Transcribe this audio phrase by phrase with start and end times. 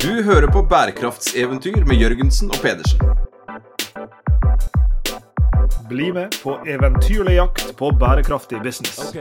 [0.00, 3.00] Du hører på bærekraftseventyr med Jørgensen og Pedersen.
[5.90, 9.12] Bli med på eventyrlig jakt på bærekraftig business.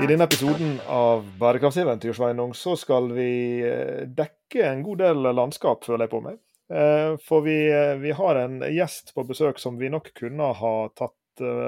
[0.00, 5.84] I denne episoden av Bærekraftseventyr Sveinung, så skal vi eh, dekke en god del landskap,
[5.84, 6.40] føler jeg på meg.
[6.72, 10.74] Eh, for vi, eh, vi har en gjest på besøk som vi nok kunne ha
[10.96, 11.12] tatt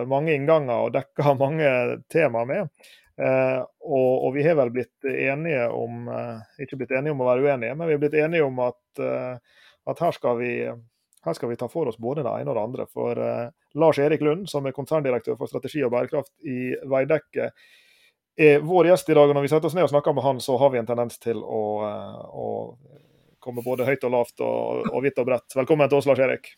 [0.09, 1.69] mange innganger og dekka mange
[2.13, 2.71] tema med.
[3.19, 6.05] Og, og, vi har vel blitt enige om
[6.63, 9.01] Ikke blitt enige om å være uenige, men vi har blitt enige om at,
[9.91, 10.53] at her, skal vi,
[11.27, 12.87] her skal vi ta for oss både det ene og det andre.
[12.95, 13.23] For
[13.83, 17.51] Lars Erik Lund, som er konserndirektør for strategi og bærekraft i Veidekke,
[18.39, 19.29] er vår gjest i dag.
[19.29, 21.19] og Når vi setter oss ned og snakker med han, så har vi en tendens
[21.19, 22.49] til å, eh, å
[23.43, 25.57] komme både høyt og lavt og, og vidt og bredt.
[25.57, 26.51] Velkommen til oss, Lars Erik.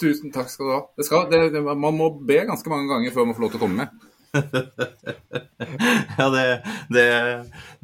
[0.00, 0.80] Tusen takk skal du ha.
[0.98, 3.60] Det skal, det, det, man må be ganske mange ganger før man får lov til
[3.60, 4.06] å komme med.
[6.20, 6.44] ja, det,
[6.92, 7.06] det,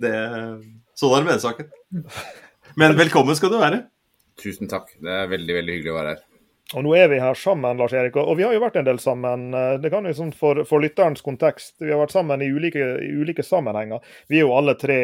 [0.04, 0.14] det
[0.94, 1.72] Sånn er det med den saken.
[2.78, 3.84] Men velkommen skal du være.
[4.40, 4.92] Tusen takk.
[5.02, 6.22] Det er veldig, veldig hyggelig å være her.
[6.72, 8.98] Og nå er vi her sammen, Lars Erik, og vi har jo vært en del
[9.02, 9.50] sammen.
[9.54, 12.86] Eh, det kan jo sånn for, for lytterens kontekst, Vi har vært sammen i ulike,
[13.04, 14.00] i ulike sammenhenger.
[14.32, 14.98] Vi er jo alle tre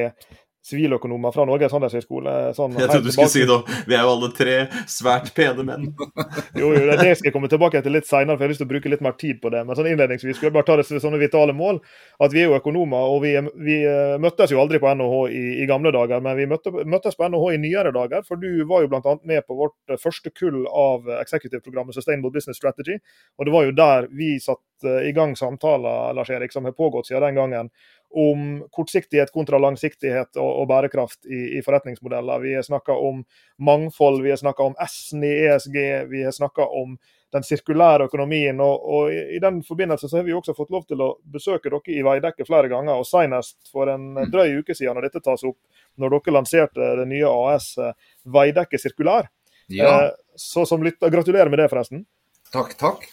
[0.66, 2.34] siviløkonomer fra Norges handelshøyskole.
[2.56, 3.56] Sånn, jeg trodde du skulle si da,
[3.89, 4.56] Vi er jo alle tre
[4.91, 5.86] svært pene menn.
[6.61, 8.69] jo, jo, det skal jeg komme tilbake til litt seinere, for jeg har lyst til
[8.69, 9.62] å bruke litt mer tid på det.
[9.66, 11.81] Men sånn innledningsvis skal jeg bare ta det som sånne vitale mål.
[12.20, 15.44] At vi er jo økonomer, og vi, vi eh, møttes jo aldri på NHH i,
[15.64, 18.27] i gamle dager, men vi møtte, møttes på NHH i nyere dager.
[18.28, 19.16] For du var jo bl.a.
[19.33, 23.00] med på vårt eh, første kull av executive-programmet Sustainable Business Strategy.
[23.41, 26.77] Og det var jo der vi satte eh, i gang samtaler Lars Erik, som har
[26.77, 27.72] pågått siden den gangen
[28.11, 32.42] om kortsiktighet kontra langsiktighet og, og bærekraft i, i, forretningsmodeller.
[32.42, 33.22] Vi har snakka om
[33.58, 35.77] mangfold, vi har snakka om S-en i ESG,
[36.11, 36.97] vi har snakka om
[37.33, 38.61] den sirkulære økonomien.
[38.61, 41.70] Og, og i, i, den forbindelse så har vi også fått lov til å besøke
[41.70, 42.99] dere i Veidekke flere ganger.
[42.99, 44.25] og Senest for en mm.
[44.32, 45.60] drøy uke siden når dette tas opp,
[46.00, 47.94] når dere lanserte det nye AS eh,
[48.26, 49.31] Veidekke sirkulær.
[49.70, 49.94] Ja.
[49.94, 52.04] Eh, så som lytter, Gratulerer med det, forresten.
[52.50, 53.06] Takk, takk.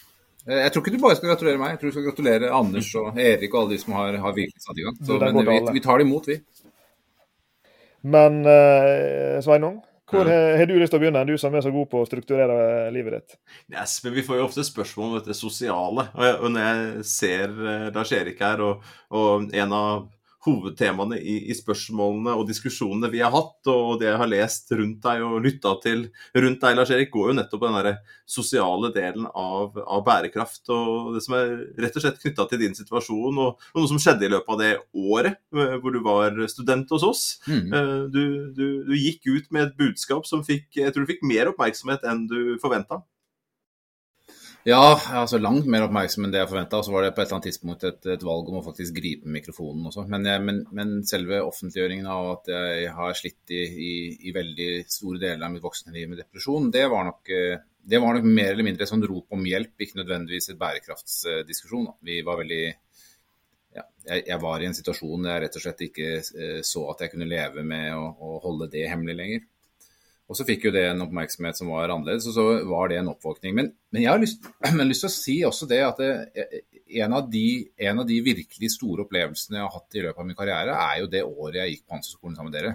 [0.48, 2.88] Eh, jeg tror ikke du bare skal gratulere meg, jeg tror du skal gratulere Anders
[2.96, 4.96] og Erik og alle de som har, har virkelig satt i gang.
[5.04, 6.38] Så, men vi, vi, tar det imot, vi.
[8.08, 11.72] Men uh, Sveinung, hvor har, har du lyst til å begynne, du som er så
[11.74, 13.36] god på å strukturere livet ditt?
[13.74, 16.06] Yes, men Vi får jo ofte spørsmål om dette sosiale.
[16.16, 20.06] Og, og når jeg ser uh, Lars Erik her, og, og en av
[20.46, 25.00] hovedtemaene i, i, spørsmålene og diskusjonene vi har hatt, og det jeg har lest rundt
[25.04, 26.04] deg og lytta til
[26.36, 30.62] rundt deg, Lars Erik, går jo nettopp på den sosiale delen av, av, bærekraft.
[30.74, 34.00] Og det som er rett og slett knytta til din situasjon, og, og, noe som
[34.02, 37.26] skjedde i løpet av det året eh, hvor du var student hos oss.
[37.50, 37.74] Mm.
[37.74, 38.24] Eh, du,
[38.54, 42.06] du, du, gikk ut med et budskap som fikk, jeg tror du fikk mer oppmerksomhet
[42.08, 43.02] enn du forventa.
[44.68, 46.82] Ja, altså langt mer oppmerksom enn det jeg forventa.
[46.84, 49.30] Så var det på et eller annet tidspunkt et, et valg om å faktisk gripe
[49.32, 50.04] mikrofonen også.
[50.12, 53.92] Men, men, men, selve offentliggjøringen av at jeg har slitt i, i,
[54.28, 57.32] i, veldig store deler av mitt voksne liv med depresjon, det var nok,
[57.88, 61.88] det var nok mer eller mindre sånn rop om hjelp, ikke nødvendigvis et bærekraftsdiskusjon.
[62.04, 62.62] Vi var veldig
[63.78, 66.84] ja, jeg, jeg, var i en situasjon der jeg rett og slett ikke eh, så
[66.92, 69.48] at jeg kunne leve med å, å holde det hemmelig lenger.
[70.28, 73.12] Og så fikk jo det en oppmerksomhet som var annerledes, og så var det en
[73.14, 73.54] oppvåkning.
[73.56, 76.10] Men, men jeg har lyst, til å si også det at det,
[77.00, 77.46] en, av de,
[77.88, 81.00] en, av de, virkelig store opplevelsene jeg har hatt i løpet av min karriere, er
[81.00, 82.74] jo det året jeg gikk på Handelshøyskolen sammen med dere.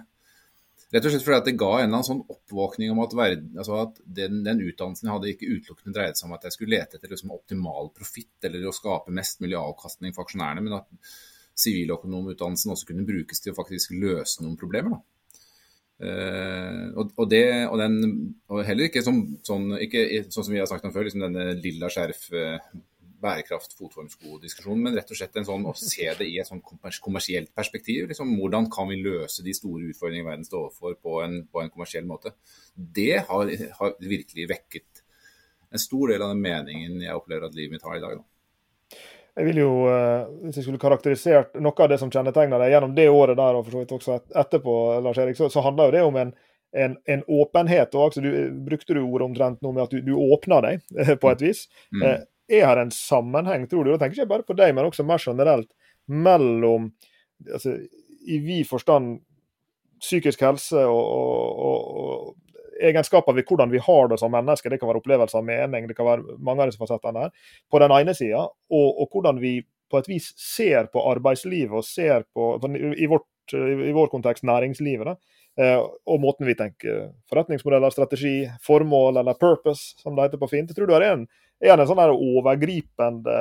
[0.94, 3.54] Rett og slett fordi at det ga en eller annen sånn oppvåkning om at, verden,
[3.58, 6.76] altså at den, den, utdannelsen jeg hadde, ikke utelukkende dreide seg om at jeg skulle
[6.76, 11.16] lete etter liksom optimal profitt eller å skape mest mulig avkastning for aksjonærene, men at
[11.64, 14.98] siviløkonomutdannelsen også kunne brukes til å faktisk løse noen problemer.
[14.98, 15.13] da.
[16.02, 18.00] Uh, og, og, det, og, den,
[18.52, 21.54] og heller ikke som, sånn, ikke, sånn som vi har sagt om før, liksom denne
[21.62, 22.58] lilla skjerf uh,
[23.24, 27.54] bærekraft fotformsko-diskusjonen, men rett og slett en sånn, å se det i et sånn kommersielt
[27.56, 28.10] perspektiv.
[28.10, 31.72] Liksom, hvordan kan vi løse de store utfordringene verden står overfor på en, på en
[31.74, 32.36] kommersiell måte?
[32.74, 35.04] Det har, har, virkelig vekket
[35.74, 38.20] en stor del av den meningen jeg opplever at livet mitt har i dag.
[38.20, 38.33] Da.
[39.34, 42.96] Jeg vil jo, eh, Hvis jeg skulle karakterisert noe av det som kjennetegner deg gjennom
[42.98, 44.76] det året der, og for så vidt også etterpå,
[45.06, 46.34] Lars Erik, så, så handler jo det om en,
[46.86, 47.96] en, en åpenhet.
[47.96, 48.30] og altså, du,
[48.68, 51.66] Brukte du ordet omtrent nå med at du, du åpner deg, eh, på et vis.
[51.96, 52.06] Mm.
[52.06, 52.22] Eh,
[52.54, 55.06] er her en sammenheng, tror du, da tenker jeg ikke bare på deg, men også
[55.08, 55.70] mer generelt,
[56.06, 56.92] mellom
[57.48, 57.78] altså,
[58.28, 59.16] i vid forstand
[60.04, 62.34] psykisk helse og, og, og,
[62.84, 64.72] egenskaper ved hvordan vi har det som mennesker.
[64.72, 67.54] Det kan være opplevelser av mening, det kan være mange av disse fasettene her.
[67.72, 69.60] På den ene sida, og, og, hvordan vi
[69.92, 75.12] på et vis ser på arbeidslivet og ser på, i, vårt, i vår kontekst, næringslivet.
[75.12, 80.50] Da, eh, og måten vi tenker forretningsmodeller, strategi, formål eller purpose, som det heter på
[80.56, 80.74] fint.
[80.76, 81.28] Tror du er en,
[81.64, 83.36] Er en sånn overgripende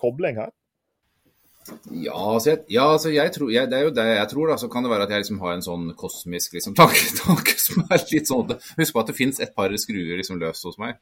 [0.00, 0.48] kobling her?
[1.90, 4.50] Ja, altså jeg, ja, altså jeg tror, jeg, det er jo det jeg tror.
[4.50, 7.56] da, Så kan det være at jeg liksom har en sånn kosmisk liksom, tanke, tanke
[7.60, 10.78] som er litt sånn Husk på at det fins et par skruer liksom løst hos
[10.82, 11.00] meg.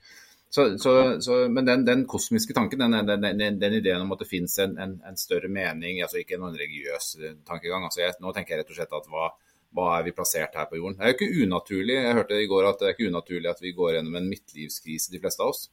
[0.55, 0.93] Så, så,
[1.25, 4.77] så, men den, den, kosmiske tanken, den, den, den, ideen om at det fins en,
[4.79, 7.17] en, en, større mening, altså ikke noen religiøs
[7.49, 7.89] tankegang.
[7.89, 9.33] altså Nå tenker jeg rett og slett at hva,
[9.75, 11.01] hva er vi plassert her på jorden?
[11.01, 11.97] Det er jo ikke unaturlig.
[11.99, 15.11] Jeg hørte i går at det er ikke unaturlig at vi går gjennom en midtlivskrise,
[15.11, 15.65] de fleste av oss.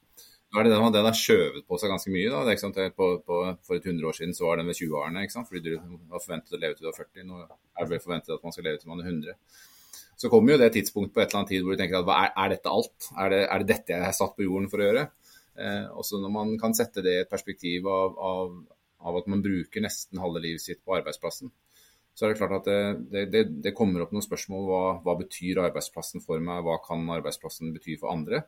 [0.51, 2.27] Nå er det den, den har skjøvet på seg ganske mye.
[2.27, 5.23] da, på, på, For et 100 år siden så var den ved 20-årene.
[5.47, 5.75] fordi du
[6.11, 7.27] var forventet å leve til du var 40.
[7.29, 9.37] Nå er det vel forventet at man skal leve til man er 100.
[10.19, 12.33] Så kommer jo det tidspunktet på et eller annet tid hvor du tenker at er,
[12.43, 13.07] er dette alt?
[13.17, 15.07] Er det, er det, dette jeg er satt på jorden for å gjøre?
[15.55, 18.53] Eh, også når man kan sette det i et perspektiv av, av,
[19.07, 21.51] av, at man bruker nesten halve livet sitt på arbeidsplassen,
[22.13, 22.69] så er det klart at
[23.09, 24.67] det, det, det kommer opp noen spørsmål.
[24.67, 26.59] Hva, hva betyr arbeidsplassen for meg?
[26.67, 28.43] Hva kan arbeidsplassen bety for andre?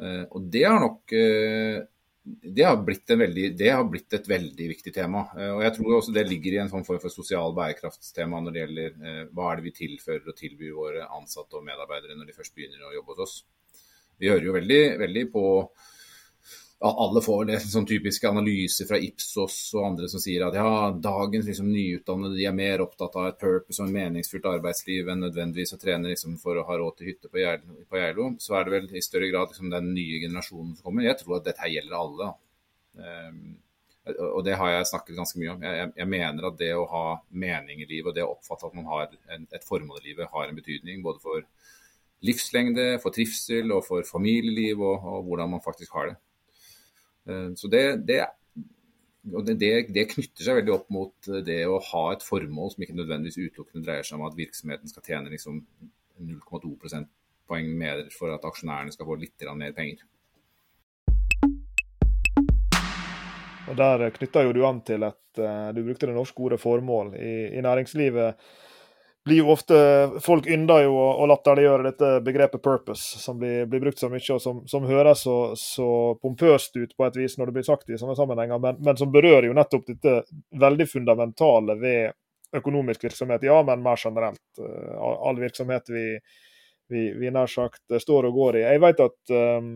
[0.00, 1.82] Eh, og det har nok eh,
[2.26, 5.22] det har, veldig, det har, blitt et veldig viktig tema.
[5.38, 8.54] Eh, og jeg tror også det ligger i en sånn form for sosial bærekraftstema når
[8.54, 12.36] det gjelder hva er det vi tilfører og tilbyr våre ansatte og medarbeidere når de
[12.36, 13.36] først begynner å jobbe hos oss.
[14.18, 15.44] Vi hører jo veldig, veldig på
[16.80, 21.46] alle får det sånn typiske analyser fra Ipsos og andre som sier at ja, dagens
[21.48, 25.72] liksom, nyutdannede de er mer opptatt av et purpose og en meningsfullt arbeidsliv enn nødvendigvis
[25.72, 28.28] å trene liksom, for å ha råd til hytte på Geilo.
[28.42, 31.06] Så er det vel i større grad liksom, den nye generasjonen som kommer.
[31.08, 32.28] Jeg tror at dette gjelder alle.
[33.00, 33.40] Um,
[34.06, 35.64] og det har jeg snakket ganske mye om.
[35.66, 38.76] Jeg, jeg, mener at det å ha mening i livet og det å oppfatte at
[38.76, 41.48] man har en, et formål i livet, har en betydning både for
[42.26, 46.20] livslengde, for trivsel og for familieliv og, og hvordan man faktisk har det.
[47.26, 48.22] Eh, så det, det,
[49.22, 53.40] det, det, knytter seg veldig opp mot det å ha et formål som ikke nødvendigvis
[53.50, 55.62] utelukkende dreier seg om at virksomheten skal tjene liksom
[56.22, 60.04] 0,2 prosentpoeng mer for at aksjonærene skal få litt mer penger.
[63.66, 67.16] Og Der knytter jo du an til at uh, du brukte det norske ordet formål.
[67.18, 68.38] I, i næringslivet
[69.26, 69.76] blir jo ofte
[70.22, 74.42] Folk ynder jo å, latterliggjøre dette begrepet 'purpose', som blir, blir, brukt så mye, og
[74.42, 75.88] som, som høres så, så,
[76.22, 79.10] pompøst ut på et vis når det blir sagt i sånne sammenhenger, men, men, som
[79.12, 80.14] berører jo nettopp dette
[80.66, 82.14] veldig fundamentale ved
[82.56, 83.42] økonomisk virksomhet.
[83.42, 84.44] Ja, men mer generelt.
[84.62, 86.06] Uh, all virksomhet vi,
[86.88, 88.64] vi, vi nær sagt står og går i.
[88.68, 89.72] Jeg vet at um,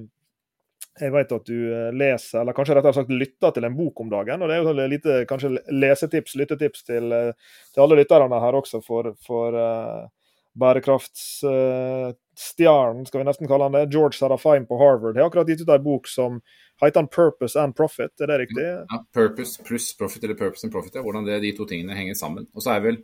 [1.01, 4.11] jeg vet at du eh, leser, eller kanskje rettere sagt lytter til en bok om
[4.13, 4.43] dagen.
[4.43, 7.33] og Det er jo et lite kanskje lesetips, lyttetips til, eh,
[7.75, 10.03] til alle lytterne her også for, for uh,
[10.61, 13.93] bærekraftsstjernen, uh, skal vi nesten kalle han det.
[13.95, 16.31] George Sarafine på Harvard har akkurat gitt ut en bok som
[16.83, 18.21] heter 'Purpose and Profit'.
[18.21, 18.65] Er det riktig?
[18.65, 22.15] Ja, Purpose pluss profit, eller Purpose and Profit, ja, hvordan det, de to tingene henger
[22.15, 22.47] sammen.
[22.55, 23.03] Og så er vel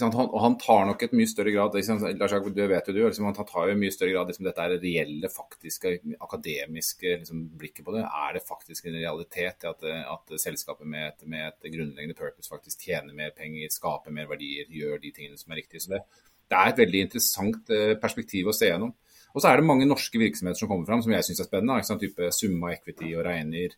[0.00, 1.76] han, og han tar nok et mye større grad
[2.18, 4.64] Lars Jakob, du vet jo du, liksom, han tar jo mye større grad liksom, dette
[4.64, 5.92] er reelle, faktiske,
[6.24, 8.02] akademiske liksom, blikket på det.
[8.04, 12.86] Er det faktisk en realitet at, at selskapet med et, med et, grunnleggende purpose faktisk
[12.88, 15.84] tjener mer penger, skaper mer verdier, gjør de tingene som er riktige?
[15.84, 16.04] Så det,
[16.50, 18.94] det er et veldig interessant uh, perspektiv å se gjennom.
[19.34, 21.80] Og så er det mange norske virksomheter som kommer fram som jeg syns er spennende.
[21.82, 22.02] Ikke sant?
[22.04, 23.74] Type Summa Equity og Reiner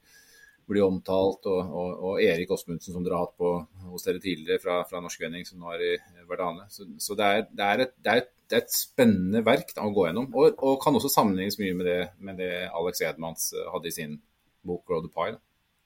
[0.67, 3.53] blir omtalt, og, og, og Erik Åsmundsen, som dere har hatt på
[3.93, 5.93] hos dere tidligere fra, fra Norsk Vending, som nå er i
[6.29, 6.67] Verdane.
[6.73, 9.75] Så, så det, er, det, er et, det, er et, det, er, et, spennende verk
[9.77, 13.05] da, å gå gjennom, og, og, kan også sammenlignes mye med det, med det Alex
[13.07, 14.19] Edmans eh, hadde i sin
[14.67, 15.39] bok 'Grow the Pie'.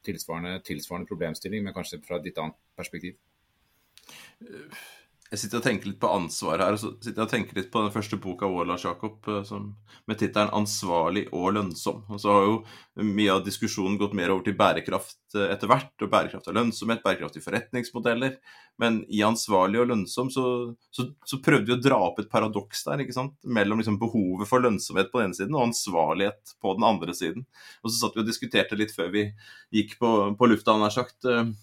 [0.06, 3.18] Tilsvarende, tilsvarende problemstilling, men kanskje fra et litt annet perspektiv.
[5.30, 6.74] Jeg sitter og tenker litt på ansvar her.
[6.74, 9.44] og så sitter jeg og tenker litt på den første boka vår, Lars Jakob, eh,
[9.46, 9.76] som,
[10.10, 12.02] med tittelen 'Ansvarlig og lønnsom'.
[12.10, 12.56] Og så har jo
[13.04, 15.94] mye av diskusjonen gått mer over til bærekraft eh, etter hvert.
[16.02, 18.40] og Bærekraft og lønnsomhet, bærekraftige forretningsmodeller.
[18.76, 22.82] Men i 'ansvarlig og lønnsom' så, så, så prøvde vi å dra opp et paradoks
[22.82, 22.98] der.
[22.98, 23.38] ikke sant?
[23.44, 27.46] Mellom liksom behovet for lønnsomhet på den ene siden og ansvarlighet på den andre siden.
[27.84, 29.28] Og så satt vi og diskuterte litt før vi
[29.70, 31.54] gikk på, på lufta, nær sagt eh,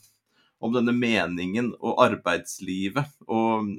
[0.64, 3.70] om denne meningen og arbeidslivet og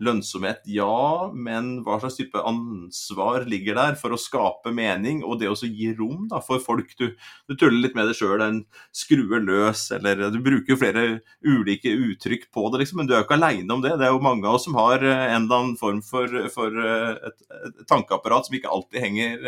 [0.00, 5.50] lønnsomhet, ja, men hva slags type ansvar ligger der for å skape mening, og det
[5.50, 7.10] å gi rom da, for folk du,
[7.50, 8.62] du tuller litt med det sjøl, en
[8.96, 11.04] skrue løs, eller du bruker flere
[11.44, 13.92] ulike uttrykk på det, liksom, men du er jo ikke aleine om det.
[14.00, 17.44] Det er jo mange av oss som har en eller annen form for, for et,
[17.60, 19.46] et, tankeapparat som ikke alltid henger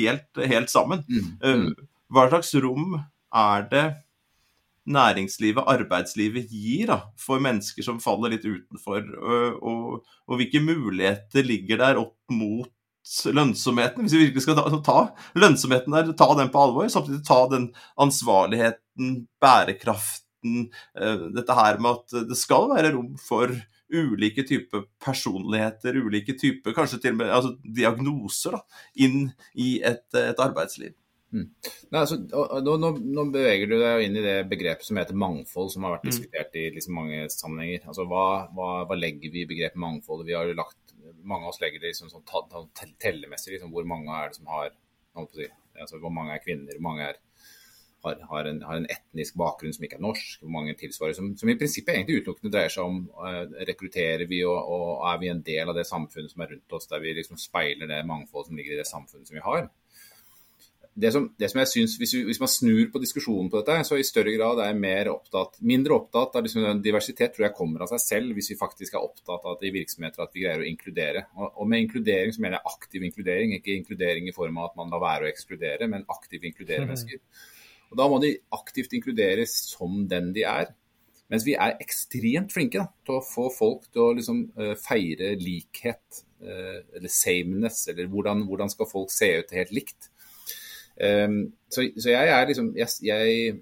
[0.00, 1.06] helt, helt sammen.
[1.06, 1.30] Mm.
[1.38, 1.88] Mm.
[2.10, 2.98] Hva slags rom
[3.38, 3.86] er det
[4.88, 9.04] næringslivet, arbeidslivet, gir da, for mennesker som faller litt utenfor.
[9.18, 12.70] Og, og, og, hvilke muligheter ligger der opp mot
[13.32, 14.98] lønnsomheten, hvis vi virkelig skal ta, ta
[15.38, 20.68] lønnsomheten der, ta den på alvor, samtidig ta den ansvarligheten, bærekraften,
[21.34, 23.54] dette her med at det skal være rom for
[23.88, 30.04] ulike typer personligheter, ulike typer kanskje til og med altså, diagnoser, da, inn i et,
[30.20, 30.92] et arbeidsliv.
[31.28, 31.44] Mm.
[31.92, 32.16] Nei, altså,
[32.64, 35.98] nå, nå, nå, beveger du deg inn i det begrepet som heter mangfold, som har
[35.98, 36.10] vært mm.
[36.12, 37.84] diskutert i liksom mange sammenhenger.
[37.90, 38.24] Altså, hva,
[38.56, 40.26] hva, hva, legger vi i begrepet mangfold?
[40.28, 40.78] Vi har lagt,
[41.28, 42.24] Mange av oss legger det liksom sånn
[43.00, 43.54] tellemessig.
[43.54, 44.68] Liksom, hvor mange er det som har
[45.32, 45.46] si,
[45.80, 46.76] altså, Hvor mange er kvinner?
[46.76, 47.18] Hvor mange er,
[48.04, 50.42] har, har, en, har, en, etnisk bakgrunn som ikke er norsk?
[50.42, 54.40] Hvor mange tilsvarer som, som i prinsippet egentlig utelukkende dreier seg om uh, rekrutterer vi
[54.46, 57.16] og, og, er vi en del av det samfunnet som er rundt oss, der vi
[57.18, 59.68] liksom speiler det mangfold som ligger i det samfunnet som vi har?
[60.98, 63.98] Det som, det som jeg synes, hvis, hvis, man snur på diskusjonen på dette, så
[63.98, 67.84] i større grad er jeg mer opptatt, mindre opptatt av liksom, diversitet tror jeg kommer
[67.84, 70.64] av seg selv, hvis vi faktisk er opptatt av at i virksomheter at vi greier
[70.64, 71.28] å inkludere.
[71.36, 74.80] Og, og, med inkludering så mener jeg aktiv inkludering, ikke inkludering i form av at
[74.80, 76.92] man lar være å ekskludere, men aktiv inkludere mm.
[76.92, 77.22] mennesker.
[77.88, 80.74] Og Da må de aktivt inkluderes som den de er.
[81.28, 85.34] Mens vi er ekstremt flinke da, til å få folk til å liksom, uh, feire
[85.40, 90.08] likhet, uh, eller sameness, eller hvordan, hvordan skal folk se ut helt likt.
[90.98, 91.40] Um,
[91.70, 93.52] så, så, jeg er liksom jeg, jeg,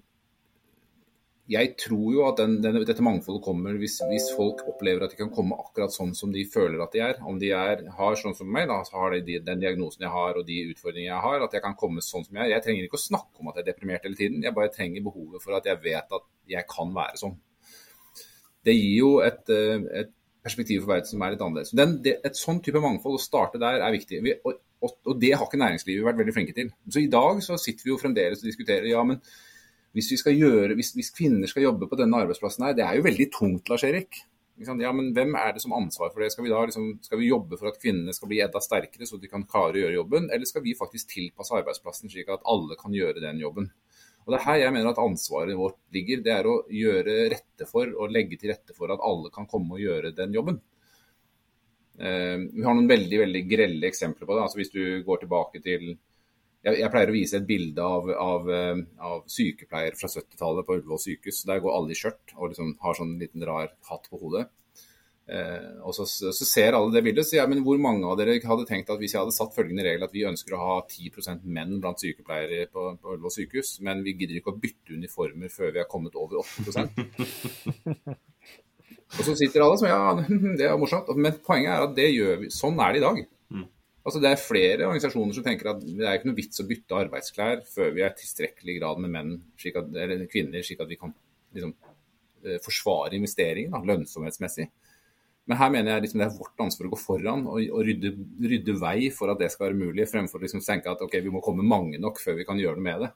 [1.52, 5.19] jeg tror jo at den, den, dette mangfoldet kommer hvis, hvis, folk opplever at de
[5.19, 7.21] kan komme akkurat sånn som de føler at de er.
[7.23, 10.49] Om de er, har sånn som meg, da, har de den diagnosen jeg har og
[10.49, 11.45] de utfordringene jeg har.
[11.47, 12.55] At jeg kan komme sånn som jeg er.
[12.57, 14.43] Jeg trenger ikke å snakke om at jeg er deprimert hele tiden.
[14.47, 17.37] Jeg bare trenger behovet for at jeg vet at jeg kan være sånn.
[18.66, 20.14] Det gir jo et, eh, et
[20.47, 21.75] perspektiv for verden som er litt annerledes.
[21.78, 24.23] Den, det, et sånn type mangfold, å starte der, er viktig.
[24.25, 26.71] Vi, og, og, det har ikke næringslivet vært veldig flinke til.
[26.92, 29.21] Så i dag så sitter vi jo fremdeles og diskuterer ja, men
[29.97, 32.99] hvis, vi skal gjøre, hvis, hvis kvinner skal jobbe på denne arbeidsplassen her, det er
[32.99, 34.21] jo veldig tungt, Lars Erik.
[34.56, 36.30] Ja, men Hvem er det som har ansvar for det?
[36.33, 39.18] Skal vi, da, liksom, skal vi jobbe for at kvinnene skal bli enda sterkere, så
[39.21, 40.30] de kan klare å gjøre jobben?
[40.33, 43.68] Eller skal vi faktisk tilpasse arbeidsplassen slik at alle kan gjøre den jobben?
[44.26, 46.23] Og Det er her jeg mener at ansvaret vårt ligger.
[46.25, 49.76] Det er å gjøre rette for og legge til rette for at alle kan komme
[49.76, 50.59] og gjøre den jobben.
[51.97, 54.43] Eh, vi har noen veldig veldig grelle eksempler på det.
[54.43, 55.97] altså Hvis du går tilbake til
[56.67, 60.75] Jeg, jeg pleier å vise et bilde av, av, eh, av sykepleiere fra 70-tallet på
[60.81, 61.45] Ullevål sykehus.
[61.47, 64.49] Der går alle i skjørt og liksom har sånn liten rar hatt på hodet.
[65.26, 68.37] Eh, og så, så, ser alle det bildet, sier jeg men hvor mange av dere
[68.47, 71.41] hadde tenkt at hvis jeg hadde satt følgende regel at vi ønsker å ha 10
[71.50, 75.75] menn blant sykepleiere på, på Ullevål sykehus, men vi gidder ikke å bytte uniformer før
[75.75, 76.87] vi har kommet over 8
[79.15, 79.99] Og så sitter alle som ja,
[80.59, 81.11] det er morsomt.
[81.17, 82.53] Men poenget er at det gjør vi.
[82.55, 83.21] Sånn er det i dag.
[83.55, 83.67] Mm.
[84.07, 86.99] Altså Det er flere organisasjoner som tenker at det er ikke noe vits å bytte
[87.01, 91.15] arbeidsklær før vi er tilstrekkelig grad med menn at, eller kvinner, slik at vi kan
[91.57, 91.73] liksom,
[92.47, 94.69] eh, forsvare investeringen da, lønnsomhetsmessig.
[95.47, 98.11] Men her mener jeg liksom det er vårt ansvar å gå foran og, og rydde,
[98.43, 101.35] rydde, vei for at det skal være mulig, fremfor å liksom tenke at ok, vi
[101.35, 103.11] må komme mange nok før vi kan gjøre noe med det.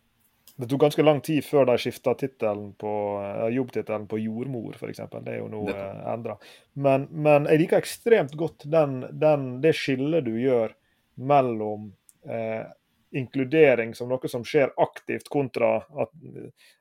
[0.60, 5.00] Det tok ganske lang tid før de skifta uh, jobbtittelen på jordmor, f.eks.
[5.12, 6.36] Det er jo nå uh, endra.
[6.74, 10.74] Men, men, jeg liker ekstremt godt den, den, det skillet du gjør
[11.20, 11.90] mellom
[12.28, 12.64] eh,
[13.12, 16.12] inkludering som noe som skjer aktivt, kontra at,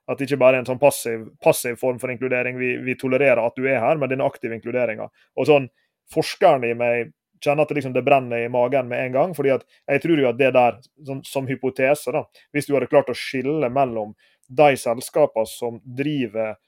[0.06, 2.58] at det ikke bare er en sånn passiv, passiv form for inkludering.
[2.60, 5.10] Vi, vi, tolererer at du er her, men den aktive inkluderinga.
[5.36, 5.70] Og sånn,
[6.10, 7.12] Forskeren i meg
[7.44, 9.34] kjenner at det, liksom, det brenner i magen med en gang.
[9.36, 12.90] fordi at jeg tror jo at det der, som, som hypotese, da, hvis du hadde
[12.90, 14.14] klart å skille mellom
[14.50, 16.58] de selskapene som driver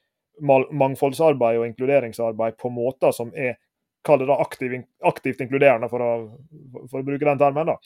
[0.43, 3.59] mangfoldsarbeid og inkluderingsarbeid på måter som er
[4.03, 4.75] kall det da aktiv,
[5.07, 6.11] aktivt inkluderende, for å,
[6.91, 7.77] for å, bruke den termen, da,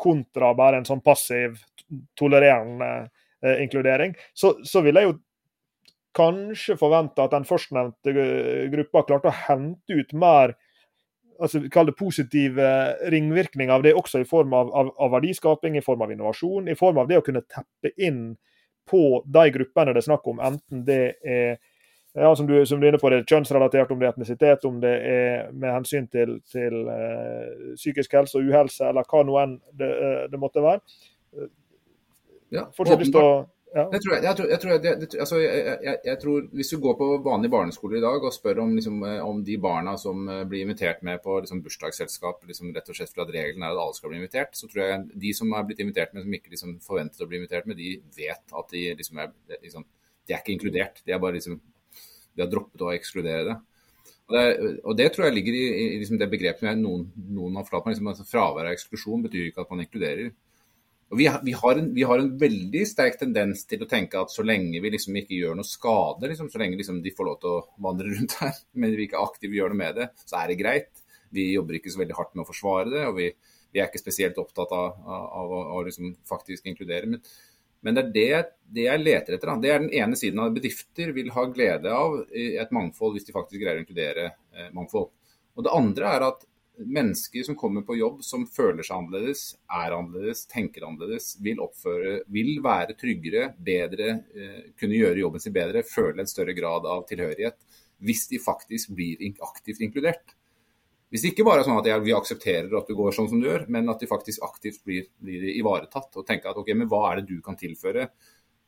[0.00, 1.58] kontra bare en sånn passiv,
[2.16, 2.90] tolererende
[3.44, 5.16] eh, inkludering, så, så vil jeg jo
[6.16, 8.14] kanskje forvente at den førstnevnte
[8.72, 10.56] gruppa klarte å hente ut mer
[11.40, 12.66] altså, kall det positive
[13.12, 16.76] ringvirkninger av det også i form av, av, av, verdiskaping, i form av innovasjon, i
[16.78, 18.36] form av det å kunne teppe inn
[18.86, 21.58] på de gruppene det er snakk om, enten det er
[22.16, 24.62] ja, som, du, som du er inne på, det er kjønnsrelatert, om det er etnisitet,
[24.64, 29.36] om det er med hensyn til, til uh, psykisk helse og uhelse, eller hva nå
[29.42, 30.80] enn det, uh, det måtte være.
[32.56, 33.34] Ja, Fortsatt lyst til å.
[36.06, 39.20] Jeg, tror, Hvis du går på vanlige barneskoler i dag og spør om, liksom, eh,
[39.20, 43.12] om de barna som eh, blir invitert med på liksom, bursdagsselskap, liksom, rett og slett
[43.12, 45.84] fordi regelen er at alle skal bli invitert, så tror jeg de som er blitt
[45.84, 49.20] invitert med, som ikke liksom, forventet å bli invitert med, de vet at de, liksom,
[49.20, 49.86] er, liksom,
[50.24, 51.04] de er ikke inkludert.
[51.04, 51.60] De, er bare, liksom,
[52.32, 53.60] de har droppet å ekskludere det.
[54.26, 54.46] Og det,
[54.82, 57.04] og det, tror jeg ligger i, i liksom det begrepet som noen,
[57.36, 57.94] noen har fortalt meg.
[57.94, 60.32] Liksom, altså, fravær av eksklusjon betyr ikke at man inkluderer.
[61.06, 64.32] Og vi, vi, har en, vi, har en, veldig sterk tendens til å tenke at
[64.34, 67.36] så lenge vi liksom ikke gjør noe skade, liksom, så lenge liksom de får lov
[67.42, 70.50] til å vandre rundt her, men vi ikke aktivt gjør noe med det, så er
[70.50, 71.04] det greit.
[71.34, 73.28] Vi jobber ikke så veldig hardt med å forsvare det, og vi,
[73.74, 77.12] vi er ikke spesielt opptatt av, av, av å, liksom faktisk inkludere.
[77.12, 77.22] Men,
[77.86, 79.52] men, det er det, det, jeg leter etter.
[79.52, 79.56] Da.
[79.62, 83.36] Det er den ene siden av bedrifter vil ha glede av et mangfold hvis de
[83.36, 85.12] faktisk greier å inkludere eh, mangfold.
[85.54, 86.46] Og det andre er at
[86.78, 92.20] mennesker som kommer på jobb som føler seg annerledes, er annerledes, tenker annerledes, vil oppføre,
[92.32, 97.06] vil være tryggere, bedre, eh, kunne gjøre jobben sin bedre, føle en større grad av
[97.08, 97.58] tilhørighet,
[98.04, 100.36] hvis de faktisk blir aktivt inkludert.
[101.10, 103.46] Hvis det ikke bare er sånn at vi aksepterer at du går sånn som du
[103.46, 107.04] gjør, men at de faktisk aktivt blir, blir ivaretatt og tenker at ok, men hva
[107.12, 108.10] er det du kan tilføre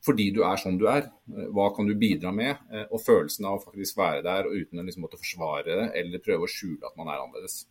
[0.05, 1.09] fordi du er sånn du er.
[1.27, 2.61] Hva kan du bidra med?
[2.71, 5.87] Eh, og følelsen av å faktisk være der og uten å liksom måtte forsvare det
[6.01, 7.65] eller prøve å skjule at man er annerledes.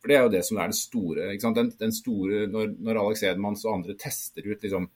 [0.00, 1.28] For Det er jo det som er det store.
[1.36, 4.88] Den, den, store når, når Alex Edmans og andre tester ut liksom,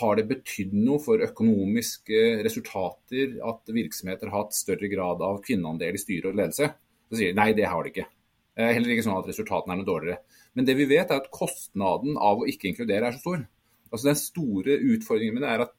[0.00, 5.94] Har det betydd noe for økonomiske resultater at virksomheter har hatt større grad av kvinneandel
[5.94, 6.72] i styre og ledelse?
[7.06, 8.08] Så sier de nei, det har det ikke.
[8.56, 10.22] Heller ikke sånn at resultatene er noe dårligere.
[10.56, 13.44] Men det vi vet er at kostnaden av å ikke inkludere er så stor.
[13.92, 15.74] Altså Den store utfordringen det er at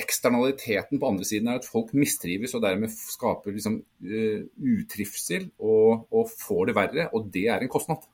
[0.00, 6.06] eksternaliteten på andre siden er at folk mistrives og dermed skaper liksom, uh, utrivsel og,
[6.10, 7.06] og, får det verre.
[7.12, 8.06] Og det er en kostnad.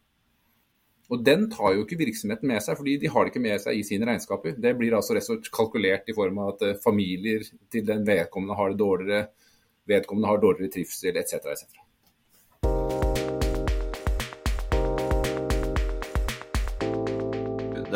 [1.09, 3.79] Og Den tar jo ikke virksomheten med seg, fordi de har det ikke med seg
[3.79, 4.59] i sine regnskaper.
[4.61, 8.83] Det blir altså kalkulert i form av at uh, familier til den vedkommende har det
[8.83, 9.29] dårligere,
[9.89, 11.41] vedkommende har dårligere trivsel etc.
[11.55, 11.88] etc.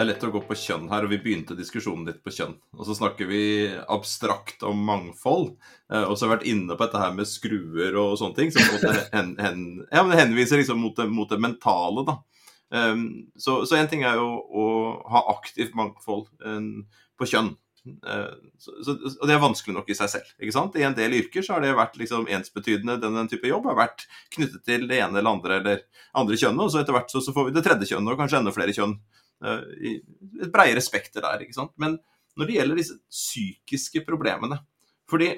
[0.03, 2.57] det er lett å gå på kjønn her, og vi begynte diskusjonen litt på kjønn.
[2.75, 5.53] Og så snakker vi abstrakt om mangfold,
[5.93, 8.51] eh, og så har vi vært inne på dette her med skruer og sånne ting.
[8.51, 8.67] Som
[9.15, 12.19] hen, hen, ja, men henviser liksom mot det, mot det mentale, da.
[12.73, 14.67] Um, så, én ting er jo å
[15.13, 16.89] ha aktivt mangfold um,
[17.21, 17.53] på kjønn.
[18.03, 20.35] Uh, så, så, og det er vanskelig nok i seg selv.
[20.41, 20.79] ikke sant?
[20.81, 23.79] I en del yrker så har det vært liksom ensbetydende den, den type jobb har
[23.85, 25.83] vært knyttet til det ene eller andre eller
[26.17, 26.65] andre kjønnet.
[26.65, 28.75] Og så etter hvert så, så får vi det tredje kjønnet, og kanskje enda flere
[28.75, 31.43] kjønn Eh, et bredere spekter der.
[31.43, 31.73] ikke sant?
[31.81, 31.99] Men
[32.39, 34.63] når det gjelder disse psykiske problemene
[35.13, 35.29] fordi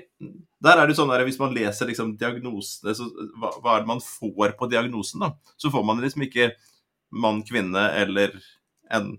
[0.63, 3.91] der er det sånn der, Hvis man leser liksom diagnosene, så hva, hva, er det
[3.91, 5.25] man får på diagnosen?
[5.25, 5.33] da?
[5.59, 6.53] Så får man liksom ikke
[7.11, 8.37] mann, kvinne eller
[8.93, 9.17] en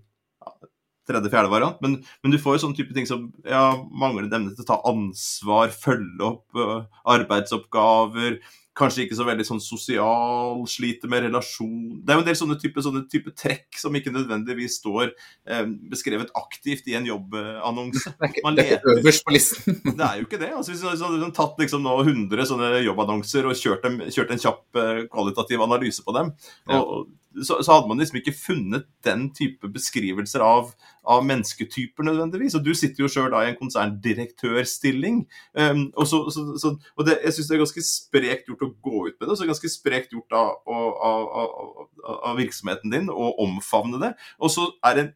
[1.06, 1.80] tredje-fjerde variant.
[1.84, 4.78] Men, men, du får jo sånne type ting som ja, manglende evne til å ta
[4.90, 8.40] ansvar, følge opp uh, arbeidsoppgaver,
[8.76, 12.58] kanskje ikke så veldig sånn sosial, sliter med relasjon Det er jo en del sånne
[12.60, 18.12] type, sånne type trekk som ikke nødvendigvis står eh, beskrevet aktivt i en jobbannonse.
[18.16, 19.78] Det er ikke øverst på listen.
[19.98, 20.52] det er jo ikke det.
[20.52, 24.42] Altså, hvis du hadde tatt liksom nå 100 sånne jobbannonser og kjørt, dem, kjørt en
[24.42, 26.34] kjapp eh, kvalitativ analyse på dem,
[26.68, 26.80] ja.
[26.80, 27.08] og,
[27.42, 30.70] så, så, hadde man liksom ikke funnet den type beskrivelser av,
[31.06, 32.56] av mennesketyper nødvendigvis.
[32.58, 35.22] Og du sitter jo sjøl i en konserndirektørstilling.
[35.54, 39.04] Um, og så, så, og det, jeg syns det er ganske sprekt gjort å gå
[39.08, 39.30] ut med det.
[39.32, 44.12] Og så ganske sprekt gjort av, av, av, av virksomheten din å omfavne det.
[44.40, 45.14] Og så er det en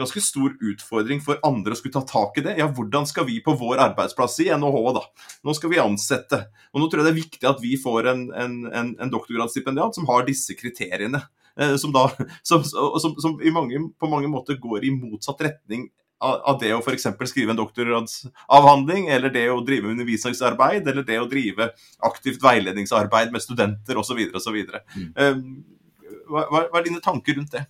[0.00, 2.56] ganske stor utfordring for andre å skulle ta tak i det.
[2.60, 5.04] Ja, hvordan skal vi på vår arbeidsplass i NHH, da?
[5.46, 6.40] Nå skal vi ansette.
[6.72, 9.98] Og nå tror jeg det er viktig at vi får en, en, en, en doktorgradsstipendiat
[9.98, 11.22] som har disse kriteriene.
[11.60, 12.06] Eh, som, da,
[12.48, 15.90] som, som, som mange, på mange måter går i motsatt retning
[16.22, 17.08] av det å f.eks.
[17.26, 21.72] skrive en doktorgradsavhandling, eller det å drive undervisningsarbeid, eller det å drive
[22.06, 24.20] aktivt veiledningsarbeid med studenter osv.
[24.38, 24.58] osv.
[24.94, 25.08] Mm.
[25.16, 25.40] Eh,
[26.30, 27.64] hva, hva er dine tanker rundt det?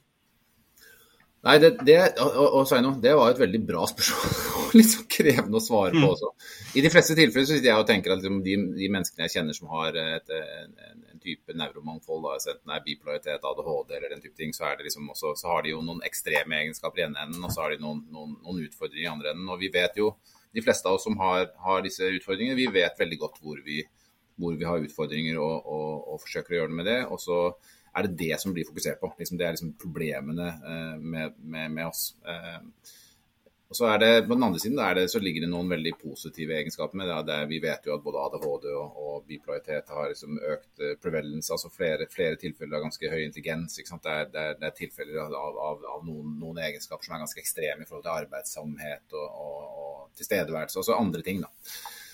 [1.43, 4.35] Nei, det, det, og, og Sveino, det var et veldig bra spørsmål.
[4.61, 6.11] og litt så krevende å svare på mm.
[6.13, 6.31] også.
[6.79, 9.35] I de fleste tilfeller så sitter jeg og tenker at liksom, de, de, menneskene jeg
[9.39, 14.15] kjenner som har et, en, en, type nevromangfold, da, enten det er bipolaritet, ADHD eller
[14.15, 17.27] den type ting, så, liksom også, så, har de jo noen ekstreme egenskaper i ene
[17.27, 19.51] enden, og så har de noen, noen, noen, utfordringer i andre enden.
[19.53, 20.15] Og vi vet jo,
[20.53, 23.81] de fleste av oss som har, har disse utfordringene, vi vet veldig godt hvor vi,
[24.41, 27.01] hvor vi har utfordringer og, og, og forsøker å gjøre noe med det.
[27.09, 27.39] og så
[27.93, 29.13] er det det som blir fokusert på.
[29.19, 32.15] Liksom, det er liksom problemene eh, med, med, med, oss.
[32.25, 32.61] Eh,
[33.73, 36.53] og så er det, På den andre siden det, så ligger det noen veldig positive
[36.59, 37.39] egenskaper med det.
[37.49, 41.71] vi vet jo at både ADHD og, og bipolaritet har liksom økt eh, prevalence, altså
[41.73, 43.79] flere, flere, tilfeller av ganske høy intelligens.
[43.79, 47.23] Det er, det, er, det, er, tilfeller av, av, av noen, noen, egenskaper som er
[47.23, 51.41] ganske ekstreme i forhold til arbeidssamhet og, og, og tilstedeværelse, og så andre ting.
[51.41, 51.49] da.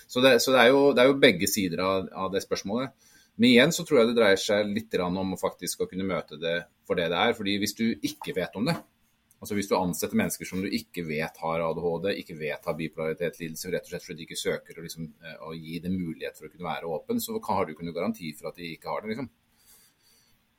[0.07, 2.95] Så, det, så er, jo, det, er jo, begge sider av, av det spørsmålet.
[3.39, 6.39] Men igjen så tror jeg det dreier seg litt om å faktisk å kunne møte
[6.39, 7.35] det for det det er.
[7.35, 8.79] fordi hvis du ikke vet om det,
[9.39, 13.71] altså hvis du ansetter mennesker som du ikke vet har ADHD, ikke vet har bipolaritetslidelse,
[13.73, 16.53] rett og slett fordi de ikke søker å, liksom, eh, gi dem mulighet for å
[16.53, 19.13] kunne være åpen, så har du ikke noen garanti for at de ikke har det.
[19.15, 19.31] liksom.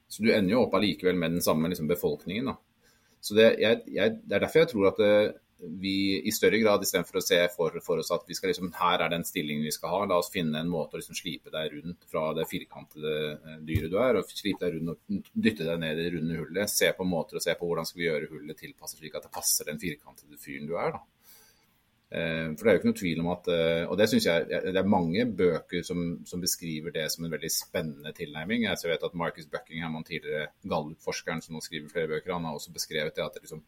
[0.10, 2.50] Så du ender jo opp allikevel med den samme liksom, befolkningen.
[2.50, 2.56] da.
[3.22, 5.13] Så det, jeg, jeg, det, er derfor jeg tror at det,
[5.60, 9.04] vi i større grad, istedenfor å se for, for, oss at vi skal liksom, her
[9.04, 11.76] er den stillingen vi skal ha, la oss finne en måte å liksom slipe deg
[11.76, 15.84] rundt fra det firkantede eh, dyret du er, og slipe deg rundt og dytte deg
[15.84, 16.72] ned i det runde hullet.
[16.72, 19.36] Se på måter å se på hvordan skal vi gjøre hullet tilpasset slik at det
[19.36, 20.95] passer den firkantede fyren du er.
[20.95, 21.06] da.
[22.10, 24.48] Eh, for det er jo ikke noe tvil om at eh, Og det syns jeg
[24.50, 28.65] det er mange bøker som, som, beskriver det som en veldig spennende tilnærming.
[28.65, 32.58] Jeg vet at Marcus Buckingham, han tidligere Gallup-forskeren som nå skriver flere bøker, han har
[32.58, 33.62] også beskrevet det at det liksom,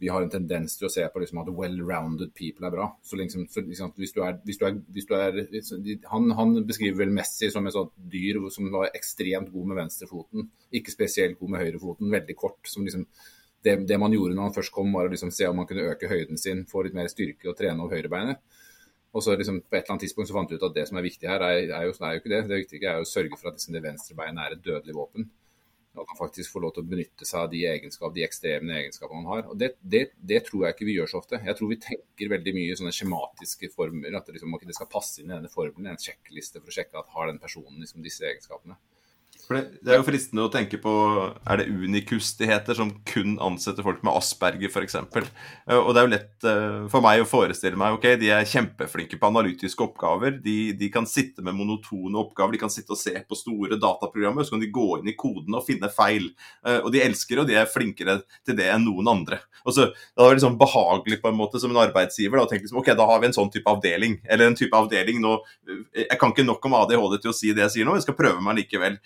[0.00, 2.88] vi har en tendens til å se på liksom at well-rounded people er bra.
[3.04, 6.56] Så liksom, så liksom, hvis du er, hvis du er, hvis du er han, han,
[6.68, 11.38] beskriver vel Messi som et sånt dyr som var ekstremt god med venstrefoten, ikke spesielt
[11.40, 12.60] god med høyrefoten, veldig kort.
[12.68, 13.06] som liksom
[13.62, 15.86] det, det, man gjorde når han først kom, var å liksom se om man kunne
[15.92, 18.42] øke høyden sin, få litt mer styrke og trene over høyrebeinet.
[19.12, 20.98] Og så liksom på et eller annet tidspunkt så fant vi ut at det som
[20.98, 22.40] er viktig her, er, er, jo, er jo, ikke det.
[22.48, 24.96] Det viktige er jo å sørge for at liksom, det venstre beinet er et dødelig
[24.96, 25.28] våpen.
[25.92, 29.20] At han faktisk får lov til å benytte seg av de egenskap, de ekstreme egenskapene
[29.20, 29.42] man har.
[29.52, 31.40] Og det, det, det, tror jeg ikke vi gjør så ofte.
[31.44, 34.16] Jeg tror vi tenker veldig mye i sånne skjematiske former.
[34.16, 37.02] At det, liksom, det skal passe inn i denne formelen, en sjekkliste for å sjekke
[37.02, 38.78] at har den personen liksom, disse egenskapene.
[39.42, 40.92] For det, det, er jo fristende å tenke på
[41.50, 44.96] Er det Unicus de heter, som kun ansetter folk med Asperger, f.eks.
[45.02, 48.48] Eh, og det er jo lett eh, for meg å forestille meg ok, de er
[48.48, 50.38] kjempeflinke på analytiske oppgaver.
[50.44, 54.46] De, de kan sitte med monotone oppgaver, de kan sitte og se på store dataprogrammer,
[54.46, 56.30] så kan de gå inn i koden og finne feil.
[56.66, 59.42] Eh, og de elsker og de er flinkere til det enn noen andre.
[59.66, 62.66] Og så Det var liksom behagelig på en måte som en arbeidsgiver da, å tenke
[62.66, 64.18] liksom, ok, da har vi en sånn type avdeling.
[64.28, 65.36] Eller en type avdeling nå
[65.94, 68.18] Jeg kan ikke nok om ADHD til å si det jeg sier nå, jeg skal
[68.18, 68.98] prøve meg likevel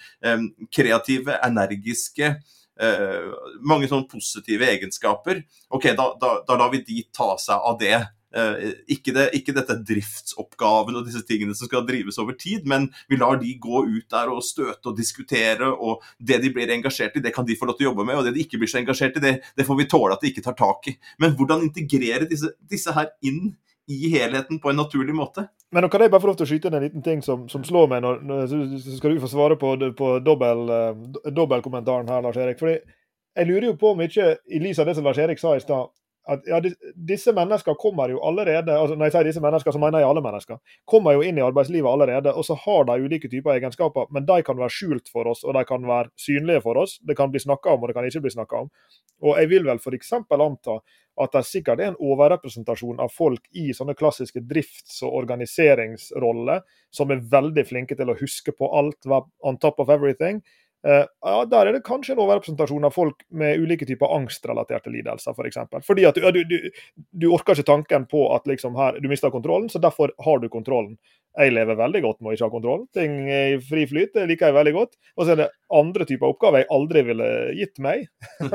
[0.75, 2.37] kreative, energiske.
[2.77, 3.33] Uh,
[3.65, 5.41] mange sånne positive egenskaper.
[5.73, 7.97] Ok, da, da, da lar vi de ta seg av det.
[8.37, 12.91] Uh, ikke, det, ikke dette driftsoppgaven og disse tingene som skal drives over tid, men
[13.09, 17.17] vi lar de gå ut der og støte og diskutere, og det de blir engasjert
[17.17, 18.69] i, det kan de få lov til å jobbe med, og det de ikke blir
[18.69, 20.99] så engasjert i, det, det får vi tåle at de ikke tar tak i.
[21.23, 23.55] Men hvordan integrere disse, disse her inn
[23.87, 25.47] i helheten på en naturlig måte.
[25.73, 27.47] Men nå kan jeg bare få lov til å skyte inn en liten ting som,
[27.51, 32.25] som slår meg, når, så skal du få svare på, på dobbeltkommentaren dobbel eh, her,
[32.25, 32.59] Lars Erik.
[32.63, 32.77] Fordi
[33.37, 35.63] jeg lurer jo på om ikke, i lys av det som Lars Erik sa i
[35.63, 35.93] stad,
[36.27, 36.59] at ja,
[37.09, 40.23] disse mennesker kommer jo allerede altså Når jeg sier disse mennesker, så mener jeg alle
[40.25, 40.59] mennesker.
[40.91, 44.11] Kommer jo inn i arbeidslivet allerede, og så har de ulike typer egenskaper.
[44.11, 46.99] Men de kan være skjult for oss, og de kan være synlige for oss.
[47.07, 48.71] Det kan bli snakka om, og det kan ikke bli snakka om.
[49.23, 50.13] Og jeg vil vel f.eks.
[50.19, 50.81] anta
[51.17, 56.61] at det sikkert er en overrepresentasjon av folk i sånne klassiske drifts- og organiseringsroller,
[56.93, 59.09] som er veldig flinke til å huske på alt,
[59.41, 60.43] on top of everything.
[60.87, 65.35] Uh, ja, Der er det kanskje en overrepresentasjon av folk med ulike typer angstrelaterte lidelser,
[65.35, 65.41] f.eks.
[65.41, 65.83] For eksempel.
[65.87, 66.71] Fordi at du, du,
[67.11, 70.49] du, orker ikke tanken på at liksom her, du mister kontrollen, så derfor har du
[70.53, 70.95] kontrollen.
[71.37, 72.85] Jeg lever veldig godt med å ikke ha kontroll.
[72.97, 74.95] Ting er i fri flyt, det liker jeg veldig godt.
[75.19, 78.07] Og så er det andre typer oppgaver jeg aldri ville gitt meg.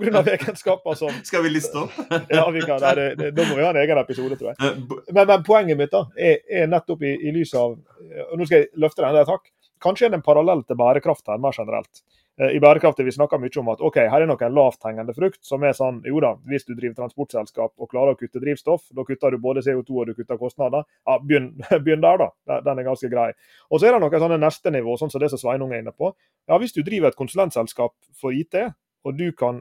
[0.00, 0.24] Pga.
[0.24, 1.94] egenskaper som Skal vi liste opp?
[2.38, 2.82] ja, vi kan.
[2.82, 4.74] Det, det, da må vi ha en egen episode, tror jeg.
[5.12, 8.62] Men, men poenget mitt da, er, er nettopp i, i lys av og Nå skal
[8.62, 9.50] jeg løfte den der takk.
[9.80, 12.02] Kanskje er det en parallell til bærekraft her, mer generelt.
[12.40, 15.64] Eh, I bærekraft vi snakker mye om at ok, her er noen lavthengende frukt som
[15.66, 19.34] er sånn Jo da, hvis du driver transportselskap og klarer å kutte drivstoff, da kutter
[19.34, 20.86] du både CO2 og du kutter kostnader.
[21.08, 21.52] Ja, begynn,
[21.84, 22.60] begynn der, da.
[22.64, 23.32] Den er ganske grei.
[23.70, 25.96] Og så er det noen sånne neste nivå, sånn som det som Sveinung er inne
[25.96, 26.14] på.
[26.48, 28.56] Ja, Hvis du driver et konsulentselskap for IT,
[29.04, 29.60] og du kan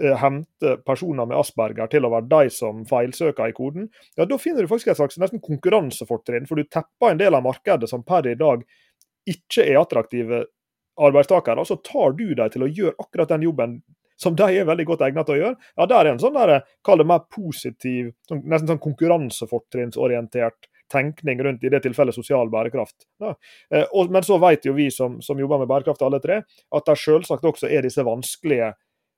[0.00, 4.40] eh, hente personer med asperger til å være de som feilsøker i koden, ja, da
[4.40, 6.48] finner du faktisk et slags nesten konkurransefortrinn.
[6.48, 8.64] For du tepper en del av markedet som per i dag
[9.26, 10.44] ikke er attraktive
[10.96, 13.80] arbeidstakere, så tar du dem til å gjøre akkurat den jobben
[14.16, 15.58] som de er veldig godt egnet til å gjøre.
[15.76, 21.42] Ja, Der er en sånn der, kall det mer positiv, sånn, nesten sånn konkurransefortrinnsorientert tenkning
[21.42, 23.06] rundt i det tilfellet sosial bærekraft.
[23.20, 23.34] Ja.
[23.74, 26.98] Eh, men så vet jo vi som, som, jobber med bærekraft alle tre, at det
[27.02, 28.72] selvsagt også er disse vanskelige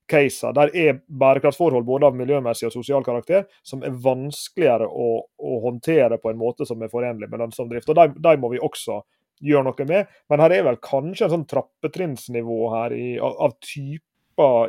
[0.09, 0.55] caser.
[0.57, 6.18] Der er bærekraftsforhold både av miljømessig og sosial karakter som er vanskeligere å, å håndtere
[6.23, 7.92] på en måte som er forenlig med lønnsom drift.
[7.92, 9.03] Og de, må vi også
[9.44, 10.12] gjør noe med.
[10.31, 14.05] Men her er vel kanskje en sånn trappetrinnsnivå her i, av, typer,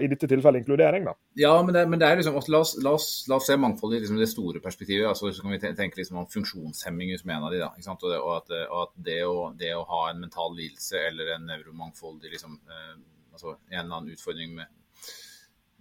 [0.04, 1.14] i dette tilfellet inkludering, da.
[1.40, 4.00] Ja, men det, men det er liksom, la oss, la, oss, la, oss, se mangfoldet
[4.00, 5.08] i liksom det store perspektivet.
[5.08, 7.70] altså Så kan vi tenke liksom om funksjonshemming som en av de da?
[7.78, 11.36] Og, det, og at, og at det, å, det, å, ha en mental lidelse eller
[11.36, 12.96] en nevromangfoldig liksom, eh,
[13.34, 14.76] altså en eller annen utfordring med,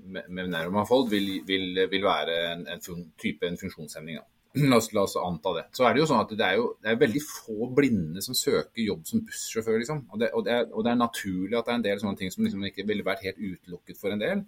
[0.05, 4.21] med, med nevromangfold vil, vil, vil, være en, en fun, type en funksjonshemming.
[4.21, 4.29] da.
[4.59, 5.67] La oss, la oss, anta det.
[5.77, 8.37] Så er det jo sånn at det er jo det er veldig få blinde som
[8.39, 9.79] søker jobb som bussjåfør.
[9.83, 10.03] Liksom.
[10.09, 12.21] Og, det, og, det er, og, det, er, naturlig at det er en del sånne
[12.21, 14.45] ting som liksom ikke ville vært helt utelukket for en del.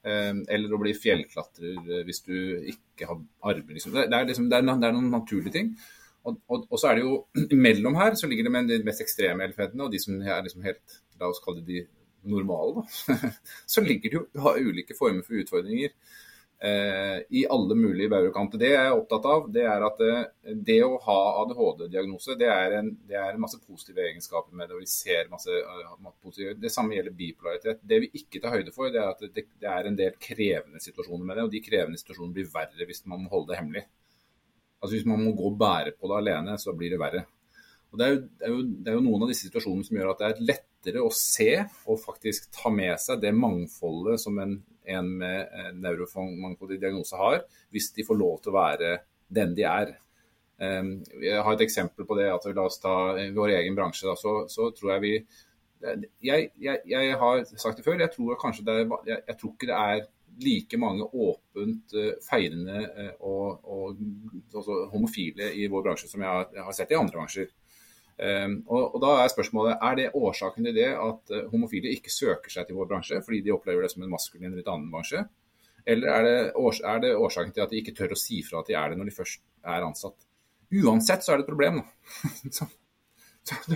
[0.00, 2.36] Eh, eller å bli fjellklatrer eh, hvis du
[2.72, 3.20] ikke har
[3.52, 3.76] arbeid.
[3.76, 3.96] Liksom.
[3.98, 5.74] Det, liksom, er, noen naturlige ting.
[6.28, 7.14] Og, og, så er det jo
[7.56, 10.66] imellom her så ligger det med de mest ekstreme elementene og de som er liksom
[10.66, 13.28] helt La oss kalle det de normale, da.
[13.72, 15.92] så ligger det jo ulike former for utfordringer.
[16.62, 18.60] Eh, i alle mulige baurokanter.
[18.60, 22.50] Det jeg er opptatt av, det er at det, eh, det å ha ADHD-diagnose, det,
[23.08, 24.76] det, er masse positive egenskaper med det.
[24.76, 27.80] og vi ser masse, uh, positive, Det samme gjelder bipolaritet.
[27.80, 30.84] Det vi ikke tar høyde for, det er at det, det, er en del krevende
[30.84, 31.46] situasjoner med det.
[31.48, 33.86] Og de krevende situasjonene blir verre hvis man må holde det hemmelig.
[34.82, 37.24] Altså Hvis man må gå og bære på det alene, så blir det verre.
[37.90, 39.96] Og det er, jo, det, er jo, det er, jo, noen av disse situasjonene som
[39.96, 41.52] gjør at det er lettere å se
[41.88, 44.58] og faktisk ta med seg det mangfoldet som en,
[44.96, 48.94] en med nevromangfoldig diagnose har, hvis de får lov til å være
[49.30, 49.94] den de er.
[50.60, 52.28] Um, jeg har et eksempel på det.
[52.28, 52.94] at La oss ta
[53.36, 54.08] vår egen bransje.
[54.08, 55.14] Da, så, så, tror jeg vi
[55.80, 58.34] jeg, jeg, jeg, har sagt det før, jeg tror
[58.66, 60.02] det er, jeg, tror ikke det er
[60.44, 62.82] like mange åpent uh, feirende
[63.18, 64.02] og, og
[64.52, 67.48] altså, homofile i vår bransje som jeg har sett i andre bransjer.
[68.20, 72.12] Um, og, og, Da er spørsmålet er det årsaken til det at uh, homofile ikke
[72.12, 74.90] søker seg til vår bransje fordi de opplever det som en maskulin eller litt annen
[74.92, 75.22] bransje?
[75.88, 76.34] Eller er det,
[76.84, 78.98] er det, årsaken til at de ikke tør å si fra at de er det
[79.00, 80.18] når de først er ansatt?
[80.82, 81.80] Uansett så er det et problem.
[82.56, 82.68] så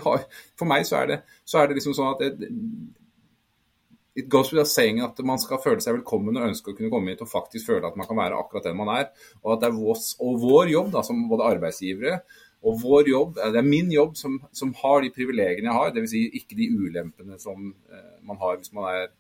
[0.05, 0.27] har,
[0.61, 2.51] for meg så er, det, så er det liksom sånn at det,
[4.15, 7.15] it goes without saying at man skal føle seg velkommen og ønske å kunne komme
[7.15, 9.09] hit og faktisk føle at man kan være akkurat den man er.
[9.43, 10.03] Og at det er vår,
[10.45, 12.19] vår jobb da, som både arbeidsgivere
[12.65, 16.13] og vår jobb, det er min jobb som, som har de privilegiene jeg har, dvs.
[16.15, 19.11] Si ikke de ulempene som uh, man har hvis man er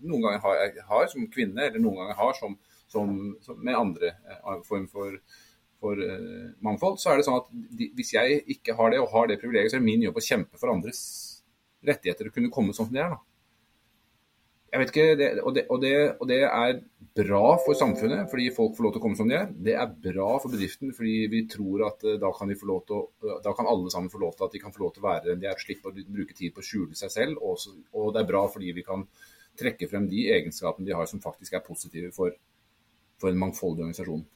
[0.00, 2.56] noen ganger har, har, som kvinne, eller noen ganger har som,
[2.88, 3.12] som,
[3.44, 5.18] som med andre uh, form for,
[5.82, 6.96] for uh, mangfold.
[7.02, 9.74] Så er det sånn at de, hvis jeg ikke har det, og har det privilegiet,
[9.74, 11.02] så er det min jobb å kjempe for andres
[11.86, 13.12] rettigheter å kunne komme sånn som det er.
[13.12, 13.35] da.
[14.66, 16.80] Jeg vet ikke, det, og, det, og, det, og, det, er
[17.16, 19.46] bra for samfunnet, fordi folk får lov til å komme som de er.
[19.68, 23.54] Det er bra for bedriften, fordi vi tror at eh, da kan, å, eh, da
[23.56, 25.40] kan alle sammen få lov til at de kan få lov til å være den
[25.44, 27.40] de er, og slippe å bruke tid på å skjule seg selv.
[27.46, 29.06] Også, og det er bra fordi vi kan
[29.56, 32.34] trekke frem de egenskapene de har som faktisk er positive for,
[33.22, 34.26] for en mangfoldig organisasjon.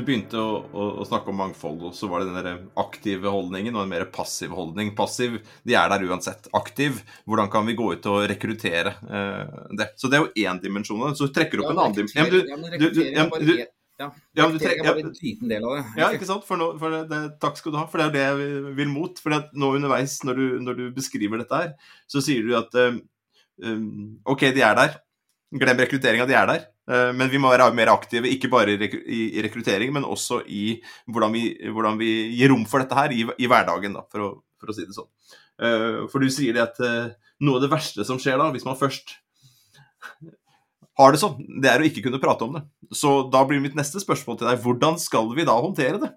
[0.00, 3.28] Du begynte å, å, å, snakke om mangfold, og så var det den der aktive
[3.28, 4.94] holdningen og en mer passiv holdning.
[4.96, 5.34] Passiv,
[5.68, 6.48] de er der uansett.
[6.56, 9.90] Aktiv, hvordan kan vi gå ut og rekruttere eh, det?
[10.00, 11.04] Så det er jo én dimensjon.
[11.18, 12.16] Så trekker du opp ja, en annen dimensjon.
[14.00, 15.84] Ja, ja, men du trenger bare en liten del av det.
[16.00, 16.48] Ja, ikke sant?
[16.48, 18.88] For, nå, for det, det, takk skal du ha, for det er det jeg vil
[18.88, 19.20] mot.
[19.20, 21.74] For nå underveis, når du, når du, beskriver dette her,
[22.08, 23.02] så sier du at um,
[24.24, 24.96] OK, de er der.
[25.60, 26.64] Glem rekrutteringa, de er der.
[26.90, 31.34] Eh, men vi må være mer aktive, ikke bare i rekruttering, men også i hvordan
[31.36, 34.72] vi, hvordan vi gir rom for dette her i, i hverdagen, da, for, å, for,
[34.72, 35.10] å, si det sånn.
[35.62, 37.12] Eh, for du sier det at eh,
[37.46, 39.18] noe av det verste som skjer da, hvis man først
[41.00, 42.64] har det sånn, det er å ikke kunne prate om det.
[42.96, 46.10] Så da blir mitt neste spørsmål til deg hvordan skal vi da håndtere det?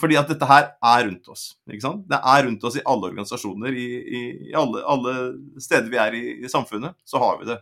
[0.00, 1.42] Fordi at dette her er rundt oss.
[1.68, 2.06] ikke sant?
[2.10, 4.22] Det er rundt oss i alle organisasjoner, i, i,
[4.58, 5.14] alle, alle,
[5.62, 7.60] steder vi er i, i samfunnet, så har vi det.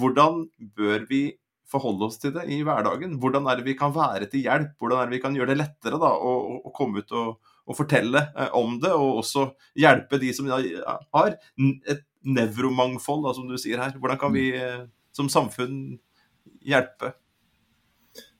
[0.00, 0.46] Hvordan
[0.78, 1.22] bør vi
[1.70, 3.16] forholde oss til det i hverdagen.
[3.22, 4.76] Hvordan er det vi kan være til hjelp?
[4.78, 7.78] Hvordan er det vi kan gjøre det lettere da, å, å komme ut og, og
[7.78, 9.48] fortelle eh, om det, og også
[9.78, 13.94] hjelpe de som har et nevromangfold, som du sier her.
[13.98, 14.62] Hvordan kan vi mm.
[14.62, 14.82] eh,
[15.16, 15.96] som samfunn
[16.66, 17.14] hjelpe?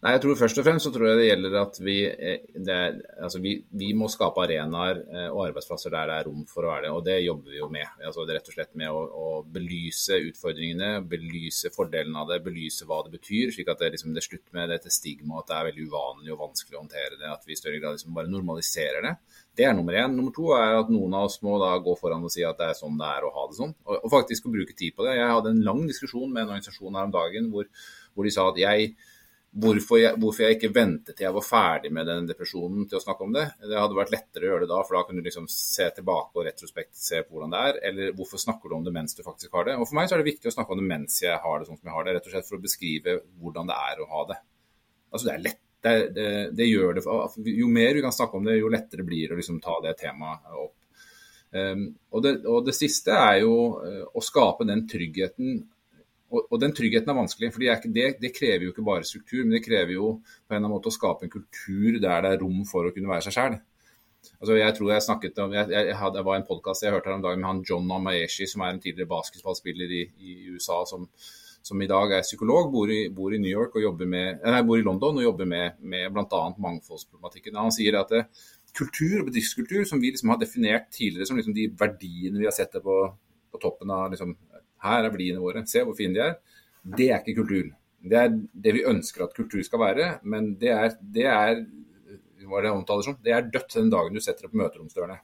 [0.06, 2.98] Nei, jeg tror Først og fremst så tror jeg det gjelder at vi, eh, er,
[3.26, 6.70] altså vi, vi må skape arenaer eh, og arbeidsplasser der det er rom for å
[6.70, 6.92] være det.
[6.94, 7.88] Og det jobber vi jo med.
[8.06, 9.24] Altså rett og slett med å, å,
[9.56, 13.50] belyse utfordringene, belyse fordelene av det, belyse hva det betyr.
[13.56, 16.36] Slik at det, liksom, det er slutt med dette stigmaet at det er veldig uvanlig
[16.36, 17.32] og vanskelig å håndtere det.
[17.32, 19.14] At vi i større grad liksom bare normaliserer det.
[19.58, 20.14] Det er nummer én.
[20.14, 22.70] Nummer to er at noen av oss må da gå foran og si at det
[22.70, 23.74] er sånn det er å ha det sånn.
[23.88, 25.18] Og, og faktisk å bruke tid på det.
[25.18, 27.66] Jeg hadde en lang diskusjon med en organisasjon her om dagen hvor,
[28.14, 28.94] hvor de sa at jeg
[29.56, 33.00] Hvorfor jeg, hvorfor jeg, ikke ventet til jeg var ferdig med den depresjonen til å
[33.00, 33.44] snakke om det.
[33.62, 36.36] Det hadde vært lettere å gjøre det da, for da kunne du liksom se tilbake
[36.36, 37.78] og retrospekt se på hvordan det er.
[37.88, 39.78] Eller hvorfor snakker du om det mens du faktisk har det.
[39.80, 41.68] Og For meg så er det viktig å snakke om det mens jeg har det
[41.70, 42.16] sånn som jeg har det.
[42.18, 44.38] Rett og slett for å beskrive hvordan det er å ha det.
[45.12, 45.62] Altså det er lett.
[45.86, 47.02] Det, det, det gjør det,
[47.54, 49.94] Jo mer vi kan snakke om det, jo lettere blir det å liksom ta det
[50.00, 50.74] temaet opp.
[51.56, 55.60] Um, og, det, og det siste er jo uh, å skape den tryggheten
[56.26, 57.52] og, og, den tryggheten er vanskelig.
[57.54, 60.64] for det, det, krever jo ikke bare struktur, men det krever jo på en eller
[60.64, 63.36] annen måte å skape en kultur der det er rom for å kunne være seg
[63.36, 63.58] sjæl.
[64.40, 67.10] Altså, jeg tror jeg snakket om, jeg, jeg, hadde, det var en podkast jeg hørte
[67.10, 70.80] her om dagen med han John Amaeshi, som er en tidligere basketballspiller i, i USA,
[70.90, 71.06] som,
[71.62, 74.64] som, i dag er psykolog, bor i, bor i, New York og jobber med, nei,
[74.66, 76.42] bor i London og jobber med, med bl.a.
[76.66, 77.60] mangfoldsproblematikken.
[77.62, 78.24] Han sier at det,
[78.76, 82.52] kultur og bedriftskultur, som vi liksom har definert tidligere som liksom de verdiene vi har
[82.52, 82.96] sett på,
[83.52, 84.34] på toppen av liksom,
[84.90, 85.64] her er verdiene våre.
[85.68, 86.36] Se hvor fine de er.
[86.96, 87.70] Det er ikke kultur.
[88.06, 91.64] Det er det vi ønsker at kultur skal være, men det er, det er
[92.46, 95.18] hva det omtaler som, det er dødt den dagen du setter opp møteromsdørene.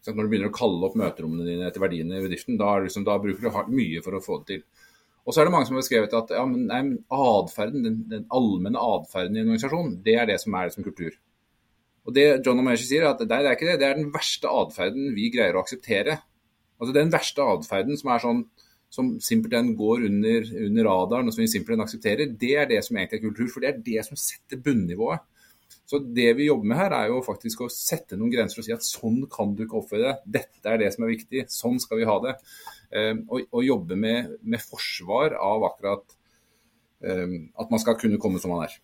[0.00, 3.04] Så når du begynner å kalle opp møterommene dine etter verdiene i bedriften, da, liksom,
[3.04, 4.62] da bruker du mye for å få det til.
[5.28, 6.80] Og så er det mange som har beskrevet at ja, men, nei,
[7.12, 10.86] adferden, den, den allmenne atferden i en organisasjon, det er det som er det som
[10.86, 11.18] kultur.
[12.08, 13.76] Og det John O'Meshi sier, er at det er ikke det.
[13.82, 16.16] Det er den verste atferden vi greier å akseptere.
[16.80, 18.44] Altså Den verste atferden som er sånn
[18.90, 22.96] som simpelthen går under, under radaren, og som vi simpelthen aksepterer, det er det som
[22.98, 23.50] egentlig er kultur.
[23.52, 25.22] For det er det som setter bunnivået.
[25.86, 28.74] Så det vi jobber med her, er jo faktisk å sette noen grenser og si
[28.74, 30.26] at sånn kan du ikke oppføre deg.
[30.38, 31.44] Dette er det som er viktig.
[31.50, 32.34] Sånn skal vi ha det.
[32.90, 36.16] Um, og, og, jobbe med, med, forsvar av akkurat
[37.06, 38.74] um, at man skal kunne komme som man er.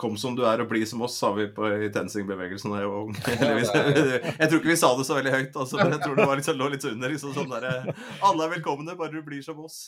[0.00, 2.88] Kom som du er og bli som oss, sa vi på i TenSing-bevegelsen da jeg
[2.88, 3.16] var ung.
[3.20, 6.40] Jeg tror ikke vi sa det så veldig høyt, altså, men jeg tror det var
[6.40, 7.12] liksom, lå litt under.
[7.12, 7.90] Liksom, sånn der,
[8.26, 9.80] Alle er velkomne, bare du blir som oss.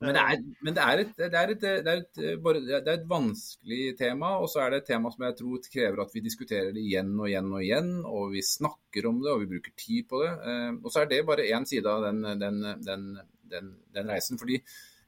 [0.00, 2.80] Men det er, men det er, et, det er, et, det er et, bare, det
[2.82, 6.12] er et vanskelig tema, og så er det et tema som jeg tror krever at
[6.14, 7.94] vi diskuterer det igjen og igjen og igjen.
[8.06, 10.34] Og vi snakker om det, og vi bruker tid på det.
[10.50, 14.38] Eh, og så er det bare én side av den, den, den, den reisen.
[14.38, 14.60] fordi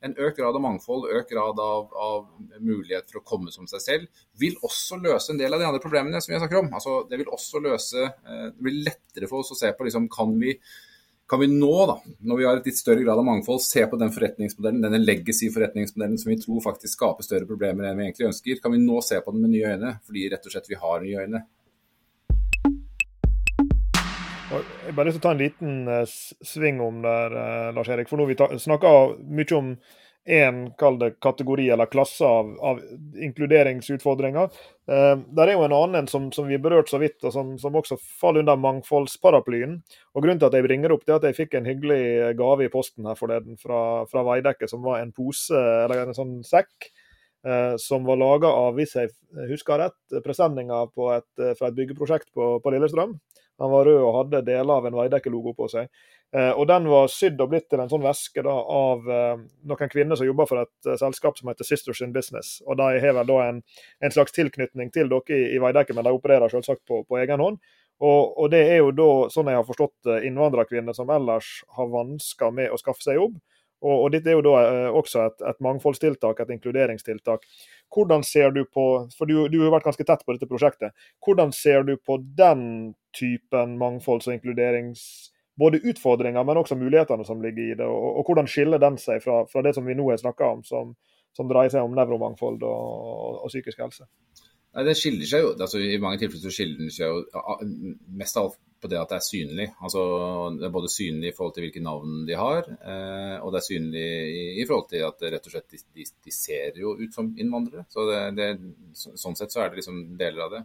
[0.05, 2.27] en økt grad av mangfold, økt grad av, av,
[2.63, 5.83] mulighet for å komme som seg selv, vil også løse en del av de andre
[5.83, 6.71] problemene som vi har snakket om.
[6.79, 10.11] Altså, det vil også løse eh, Det blir lettere for oss å se på liksom,
[10.13, 10.55] kan vi
[11.29, 13.99] kan vi nå, da, når vi har et litt større grad av mangfold, se på
[14.01, 18.63] den forretningsmodellen, denne legacy-forretningsmodellen som vi tror faktisk skaper større problemer enn vi egentlig ønsker,
[18.65, 21.05] kan vi nå se på den med nye øyne, fordi rett og slett vi har
[21.05, 21.43] nye øyne.
[24.49, 28.09] Jeg bare lyst til å ta en liten uh, sving om der, uh, Lars Erik.
[28.09, 29.73] For nå vi snakker mye om
[30.29, 32.79] én kategori eller klasse av, av
[33.27, 34.49] inkluderingsutfordringer.
[34.89, 37.51] Uh, der er jo en annen som, som vi har berørt så vidt, og som,
[37.61, 39.75] som, også faller under mangfoldsparaplyen.
[40.17, 42.01] Og Grunnen til at jeg bringer opp, det er at jeg fikk en hyggelig
[42.41, 46.39] gave i posten her forleden fra, fra Veidekke, som var en pose, eller en sånn
[46.47, 46.89] sekk.
[47.79, 49.13] som var laga av, hvis jeg
[49.49, 53.15] husker rett, presenninger fra et byggeprosjekt på, på Lillestrøm.
[53.59, 55.89] Han var rød og hadde deler av en Veidekke-logo på seg.
[56.37, 59.41] Eh, og Den var sydd og blitt til en sånn veske da, av eh,
[59.71, 62.59] noen kvinner som jobber for et eh, selskap som heter Sisters in Business.
[62.67, 63.63] Og De har vel da en,
[64.05, 67.41] en, slags tilknytning til dere i, i Veidekke, men de opererer selvsagt på, på egen
[67.43, 67.61] hånd.
[67.99, 72.53] Og, og, Det er jo da, sånn jeg har forstått innvandrerkvinner som ellers har vansker
[72.55, 73.41] med å skaffe seg jobb.
[73.85, 77.47] Og, og Dette er jo da også et, et mangfoldstiltak, et inkluderingstiltak.
[77.95, 78.87] Hvordan ser du på,
[79.17, 82.95] for du, du, har vært ganske tett på dette prosjektet, hvordan ser du på den
[83.17, 85.35] typen mangfolds- og inkluderings...
[85.59, 87.87] Både utfordringer, men også mulighetene som ligger i det.
[87.91, 90.61] Og, og hvordan skiller den seg fra, fra, det som vi nå har snakka om,
[90.63, 90.93] som,
[91.35, 94.07] som, dreier seg om nevromangfold og, og, og psykisk helse?
[94.77, 98.39] Nei, Det skiller seg jo, altså I mange tilfeller så skiller den seg jo mest
[98.39, 99.67] av alt på det at det er synlig.
[99.85, 100.03] Altså,
[100.55, 103.67] det er både synlig i forhold til hvilke navn de har, eh, og det er
[103.67, 107.15] synlig i, i, forhold til at rett og slett de, de, de ser jo ut
[107.15, 107.87] som innvandrere.
[107.91, 108.49] Så det, det,
[108.99, 110.63] Sånn sett så er det liksom deler av det.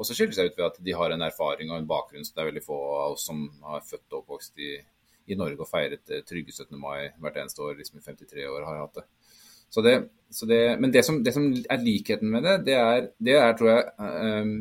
[0.00, 2.24] Og så skiller det seg ut ved at de har en erfaring og en bakgrunn,
[2.24, 4.72] så det er veldig få av oss som har født og oppvokst i,
[5.28, 6.78] i Norge og feiret eh, trygge 17.
[6.80, 9.08] mai hvert eneste år liksom i 53 år har hatt det.
[9.72, 9.94] Så det,
[10.28, 13.54] så det men det som, det som, er likheten med det, det er, det er
[13.56, 13.84] tror jeg
[14.44, 14.56] um,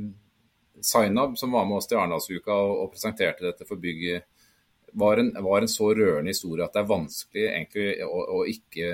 [0.84, 4.28] Zainab, som var med oss til Arendalsuka og, og, presenterte dette for bygget,
[4.94, 8.90] var en, var en, så rørende historie at det er vanskelig egentlig å, å ikke,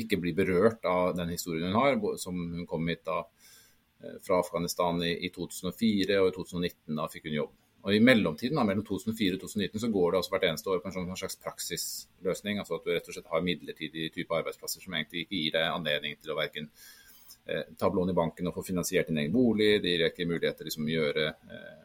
[0.00, 4.40] ikke, bli berørt av den historien hun har, som hun kom hit da eh, fra
[4.40, 7.58] Afghanistan i, i 2004, og i 2019 da fikk hun jobb.
[7.82, 10.82] Og I mellomtiden, da, mellom 2004 og 2019, så går det også hvert eneste år
[10.82, 12.60] på en sånn slags praksisløsning.
[12.62, 15.66] altså At du rett og slett har midlertidig type arbeidsplasser som egentlig ikke gir deg
[15.66, 16.70] anledning til å verken
[17.78, 19.76] ta opp lån i banken og få finansiert din egen bolig.
[19.82, 21.80] Det gir ikke muligheter liksom, å gjøre eh,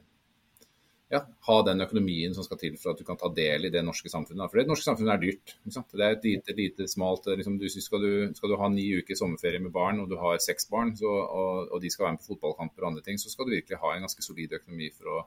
[1.09, 3.83] ja, ha den økonomien som skal til for at du kan ta del i det
[3.85, 4.51] norske samfunnet.
[4.51, 5.53] For det norske samfunnet er dyrt.
[5.63, 9.15] Det er et lite, lite smalt liksom, du, skal, du, skal, du, ha ni uker
[9.15, 12.25] sommerferie med barn, og du har seks barn, så, og, og, de skal være med
[12.25, 15.13] på fotballkamper og andre ting, så skal du virkelig ha en ganske solid økonomi for
[15.13, 15.21] å,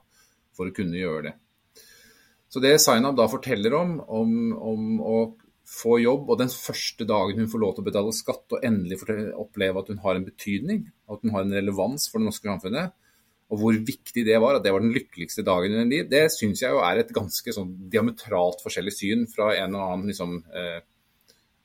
[0.57, 1.37] for å kunne gjøre det.
[2.51, 5.17] Så det Zainab da forteller om, om, om å
[5.71, 8.97] få jobb, og den første dagen hun får lov til å betale skatt og endelig
[9.39, 12.95] oppleve at hun har en betydning, at hun har en relevans for det norske samfunnet,
[13.51, 16.23] og hvor viktig det var, at det var den lykkeligste dagen i hennes liv, det
[16.31, 20.37] syns jeg jo er et ganske sånn diametralt forskjellig syn fra en og annen liksom,
[20.55, 20.79] eh,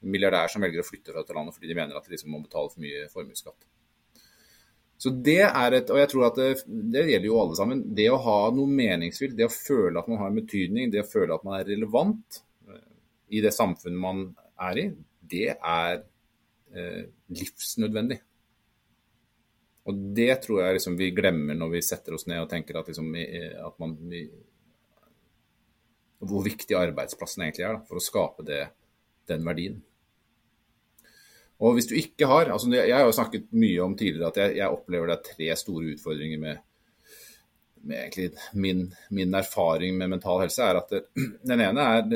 [0.07, 2.43] milliardær som velger å flytte fra dette landet fordi de mener at de liksom må
[2.43, 3.69] betale for mye formuesskatt.
[4.97, 8.09] Så det er et, og jeg tror at det, det, gjelder jo alle sammen, det
[8.11, 11.37] å ha noe meningsfylt, det å føle at man har en betydning, det å føle
[11.37, 12.41] at man er relevant,
[13.29, 14.23] i det samfunnet man
[14.69, 14.87] er i,
[15.27, 16.01] det er
[16.75, 17.03] eh,
[17.35, 18.21] livsnødvendig.
[19.87, 22.89] Og det tror jeg liksom vi glemmer når vi setter oss ned og tenker at,
[22.91, 24.25] liksom, at man vi,
[26.27, 28.65] Hvor viktig arbeidsplassen egentlig er da, for å skape det,
[29.31, 29.77] den verdien.
[31.63, 34.57] Og hvis du ikke har altså Jeg har jo snakket mye om tidligere at jeg,
[34.59, 36.65] jeg opplever det er tre store utfordringer med,
[37.91, 41.03] egentlig min, min, erfaring med mental helse, er at det,
[41.51, 42.07] den ene er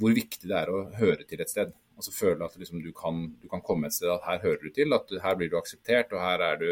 [0.00, 1.74] hvor viktig det er å høre til et sted.
[1.98, 4.70] Altså Føle at liksom du, kan, du, kan, komme et sted at her hører du
[4.74, 6.68] til, at her blir du akseptert, og her er du,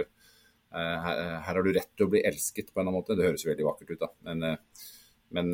[0.76, 3.18] her, her, har du rett til å bli elsket på en eller annen måte.
[3.18, 4.12] Det høres jo veldig vakkert ut, da.
[4.28, 4.46] Men,
[5.34, 5.52] men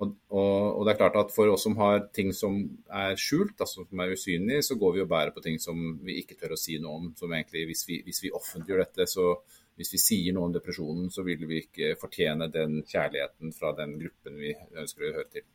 [0.00, 2.56] og, og, og, det er klart at For oss som har ting som
[3.02, 6.16] er skjult, altså som er usynlige, så går vi og bærer på ting som vi
[6.22, 7.10] ikke tør å si noe om.
[7.18, 9.34] som egentlig Hvis vi, hvis vi offentliggjør dette, så
[9.80, 13.96] hvis vi sier noe om depresjonen, så vil vi ikke fortjene den kjærligheten fra den
[14.00, 15.46] gruppen vi ønsker å høre til.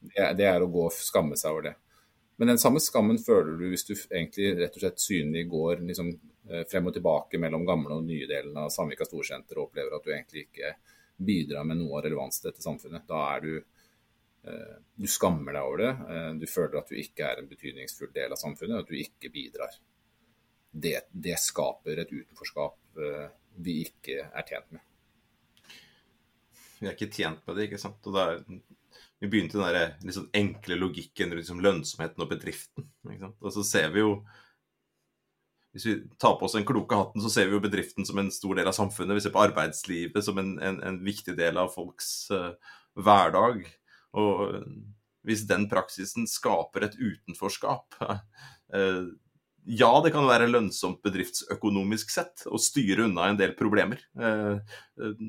[0.00, 1.74] Det, er å gå og skamme seg over det.
[2.40, 6.08] Men den samme skammen føler du hvis du egentlig rett og slett synlig går liksom,
[6.48, 10.06] eh, frem og tilbake mellom gamle og nye delen av Sandvika storsenter og opplever at
[10.06, 10.72] du egentlig ikke
[11.20, 13.04] bidrar med noe av relevans til dette samfunnet.
[13.08, 13.52] Da er du
[14.42, 15.90] Eh, du skammer deg over det.
[16.14, 19.32] Eh, du føler at du ikke er en betydningsfull del av samfunnet, at du ikke
[19.32, 19.74] bidrar.
[20.70, 23.00] Det, det skaper et utenforskap
[23.56, 24.84] vi ikke er tjent med.
[26.80, 28.06] Vi er ikke tjent med det, ikke sant.
[28.08, 28.26] Og da
[29.20, 32.86] vi begynte den der, liksom enkle logikken rundt liksom lønnsomheten og bedriften.
[33.40, 34.14] Og så ser vi jo
[35.70, 38.32] hvis vi tar på oss den kloke hatten, så ser vi jo bedriften som en
[38.34, 39.14] stor del av samfunnet.
[39.14, 42.56] Vi ser på arbeidslivet som en, en, en viktig del av folks uh,
[42.98, 43.62] hverdag.
[44.18, 44.56] Og
[45.28, 47.94] hvis den praksisen skaper et utenforskap
[48.74, 49.04] eh,
[49.68, 54.00] Ja, det kan være lønnsomt bedriftsøkonomisk sett å styre unna en del problemer.
[54.18, 54.56] Eh,
[55.00, 55.24] eh,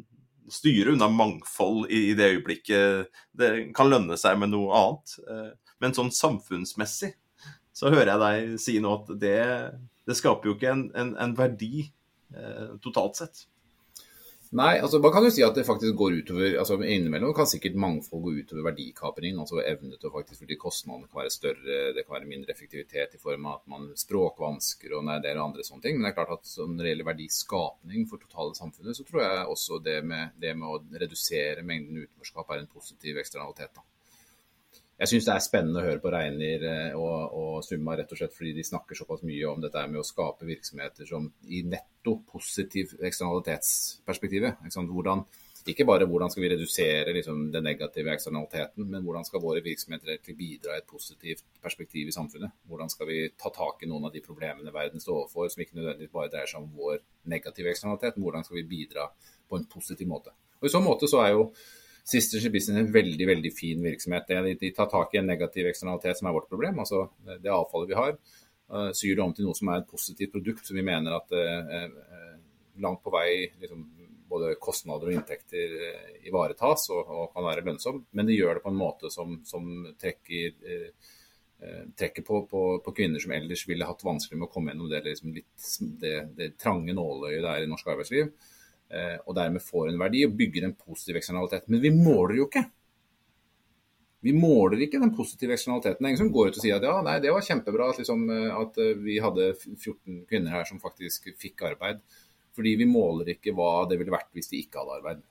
[0.52, 5.14] styre unna mangfold i det øyeblikket det kan lønne seg med noe annet.
[5.80, 7.14] Men sånn samfunnsmessig
[7.72, 9.38] så hører jeg deg si nå at det,
[10.08, 11.86] det skaper jo ikke en, en, en verdi
[12.84, 13.46] totalt sett.
[14.60, 17.78] Nei, altså man kan jo si at det faktisk går utover altså Innimellom kan sikkert
[17.80, 19.38] mangfold gå utover verdikapring.
[19.40, 23.16] altså Evne til å faktisk fordi kostnadene kan være større, det kan være mindre effektivitet
[23.16, 25.96] i form av at man språkvansker og det og andre sånne ting.
[25.96, 29.48] Men det er klart at når det gjelder verdiskapning for totale samfunnet, så tror jeg
[29.56, 33.72] også det med, det med å redusere mengden utenforskap er en positiv eksternalitet.
[33.80, 33.88] da.
[35.02, 38.20] Jeg syns det er spennende å høre på Reinier eh, og, og, Summa rett og
[38.20, 42.20] slett fordi de snakker såpass mye om dette med å skape virksomheter som i netto
[42.30, 44.62] positiv eksternalitetsperspektivet.
[44.70, 45.24] Ikke, hvordan,
[45.74, 50.22] ikke bare hvordan skal vi redusere liksom, den negative eksternaliteten, men hvordan skal våre virksomheter
[50.38, 52.54] bidra i et positivt perspektiv i samfunnet.
[52.70, 55.82] Hvordan skal vi ta tak i noen av de problemene verden står overfor, som ikke
[55.82, 57.02] nødvendigvis bare dreier seg om vår
[57.34, 59.10] negative eksternalitet, men hvordan skal vi bidra
[59.50, 60.38] på en positiv måte.
[60.62, 61.48] Og I så måte så er jo
[62.12, 64.30] Sisters Business er en veldig veldig fin virksomhet.
[64.30, 67.92] De, de, tar tak i en negativ eksternalitet som er vårt problem, altså det avfallet
[67.92, 68.18] vi har.
[68.72, 71.34] Uh, syr det om til noe som er et positivt produkt som vi mener at
[71.36, 72.36] uh,
[72.84, 73.84] langt på vei liksom,
[74.32, 75.74] både kostnader og inntekter
[76.28, 78.06] ivaretas og, og, kan være lønnsom.
[78.16, 79.68] Men de gjør det på en måte som, som
[80.00, 80.56] trekker,
[82.00, 85.04] trekker på, på, på, kvinner som ellers ville hatt vanskelig med å komme gjennom det,
[85.10, 85.68] liksom litt,
[86.00, 88.32] det, det trange nåløyet det er i norsk arbeidsliv.
[88.92, 91.70] Eh, og dermed får en verdi og bygger en positiv eksternalitet.
[91.72, 92.66] Men vi måler jo ikke.
[94.22, 96.06] Vi måler ikke den positive eksternaliteten.
[96.06, 98.28] Er ingen som går ut og sier at ja, nei, det var kjempebra at, liksom,
[98.36, 102.04] eh, at eh, vi hadde 14 kvinner her som faktisk fikk arbeid.
[102.52, 105.24] Fordi vi måler ikke hva det ville vært hvis de ikke hadde arbeid.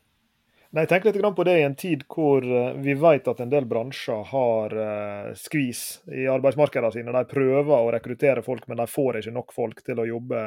[0.70, 3.64] Nei, tenker litt på det i en tid hvor eh, vi vet at en del
[3.66, 5.80] bransjer har uh, skvis
[6.14, 7.14] i arbeidsmarkedene sine.
[7.16, 10.44] De prøver å rekruttere folk, men de får ikke nok folk til å jobbe.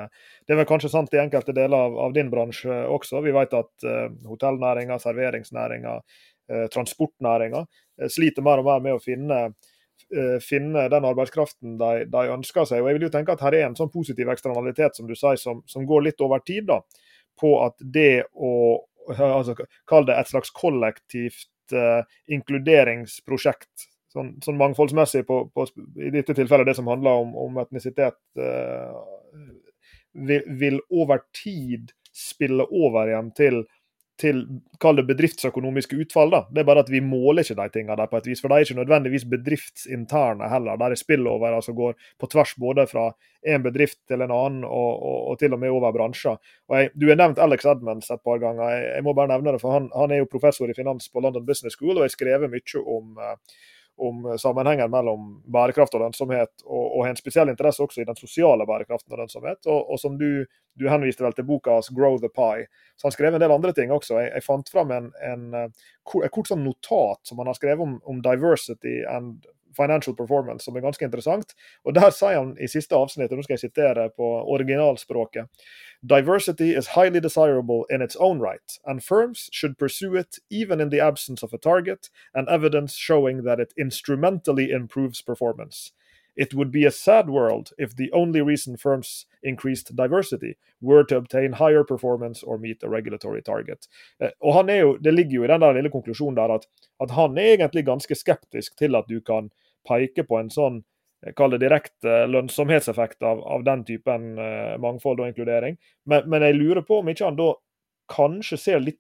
[0.48, 3.20] Det er vel kanskje sant i enkelte deler av, av din bransje også.
[3.26, 6.00] Vi vet at uh, hotellnæringa, serveringsnæringa,
[6.74, 7.62] transportnæringa
[8.12, 9.38] sliter mer og mer med å finne,
[10.44, 12.84] finne den arbeidskraften de, de, ønsker seg.
[12.84, 15.40] Og jeg vil jo tenke at her er en sånn positiv eksternalitet som du sier,
[15.40, 16.68] som, som går litt over tid.
[16.68, 16.82] da,
[17.40, 18.52] på at det å
[19.12, 19.56] altså,
[19.89, 23.89] Kall det et slags kollektivt uh, inkluderingsprosjekt.
[24.14, 25.66] Sånn, sånn mangfoldsmessig på, på,
[25.97, 28.99] i dette tilfellet det som handler om, om etnisitet, uh,
[30.14, 33.64] vil, vil, over tid spille over igjen til
[34.20, 34.43] til
[34.82, 36.32] kall det bedriftsøkonomiske utfall.
[36.32, 36.41] da.
[36.51, 38.41] Det er bare at vi måler ikke de tingene der på et vis.
[38.41, 40.78] For de er ikke nødvendigvis bedriftsinterne heller.
[40.78, 43.09] Der er spillover altså går på tvers både fra
[43.43, 46.38] en bedrift til en annen, og, og, og til og med over bransjer.
[46.70, 48.70] Og jeg, Du har nevnt Alex Edmonds et par ganger.
[48.70, 51.20] Jeg, jeg må bare nevne det, for han, han, er jo professor i finans på
[51.20, 53.36] London Business School og har skrevet mye om uh,
[53.98, 58.18] om sammenhengen mellom bærekraft og lønnsomhet, og, og har en spesiell interesse også i den
[58.18, 59.62] sosiale bærekraften og lønnsomhet.
[59.68, 60.46] Og, og som du,
[60.80, 62.66] du, henviste vel til boka 'Grow the Pie'.
[62.98, 64.20] Så han skrev en del andre ting også.
[64.20, 65.70] Jeg, jeg fant fram en, en, eh,
[66.04, 69.46] kort sånn notat som han har skrevet om, om diversity and
[69.78, 71.54] financial performance, som er ganske interessant.
[71.86, 75.50] Og Der sier han i siste avsnitt, og nå skal jeg sitere på originalspråket
[76.06, 80.90] Diversity is highly desirable in its own right, and firms should pursue it even in
[80.90, 85.94] the absence of a target and evidence showing that it instrumentally improves performance.
[86.36, 91.18] It would be a sad world if the only reason firms increased diversity were to
[91.18, 93.88] obtain higher performance or meet a regulatory target.
[94.20, 96.66] Eh, og han er jo, Det ligger jo i den der lille konklusjonen der at,
[97.02, 99.52] at han er egentlig ganske skeptisk til at du kan
[99.88, 100.84] peke på en sånn
[101.38, 105.78] kall det direkte lønnsomhetseffekt av, av den typen uh, mangfold og inkludering.
[106.10, 107.54] Men, men, jeg lurer på om ikke han da
[108.12, 108.99] kanskje ser litt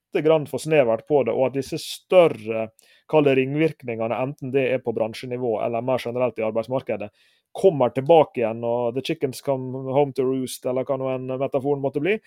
[0.49, 2.69] for snevert på det, og at disse større
[3.13, 7.09] ringvirkningene, enten det er på bransjenivå eller mer generelt i arbeidsmarkedet,
[7.53, 11.83] kommer tilbake igjen og the chickens come home to roost, eller hva nå en metaforen
[11.83, 12.17] måtte bli,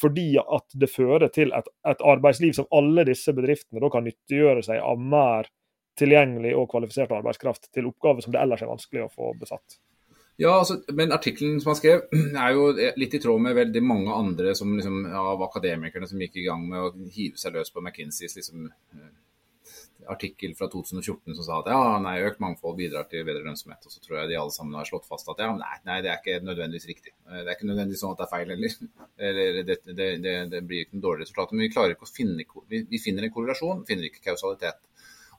[0.00, 4.64] fordi at det fører til et, et arbeidsliv som alle disse bedriftene da kan nyttiggjøre
[4.64, 5.50] seg av mer
[6.00, 9.80] tilgjengelig og kvalifisert arbeidskraft til oppgaver som det ellers er vanskelig å få besatt.
[10.40, 12.06] Ja, altså, men artikkelen som han skrev,
[12.44, 16.38] er jo litt i tråd med veldig mange andre som, liksom, av akademikerne som gikk
[16.40, 19.10] i gang med å hive seg løs på McKinseys liksom, eh,
[20.10, 23.84] artikkel fra 2014 som sa at ja, nei, økt mangfold bidrar til bedre lønnsomhet.
[23.84, 26.12] Og så tror jeg de alle sammen har slått fast at ja, nei, nei, det
[26.14, 27.12] er ikke nødvendigvis riktig.
[27.28, 28.78] Det er ikke nødvendigvis sånn at det er feil heller.
[29.28, 31.52] Eller det, det, det, det blir ikke noe dårlig resultat.
[31.52, 34.80] Men vi klarer ikke å finne vi, vi finner en korrelasjon, finner ikke kausalitet.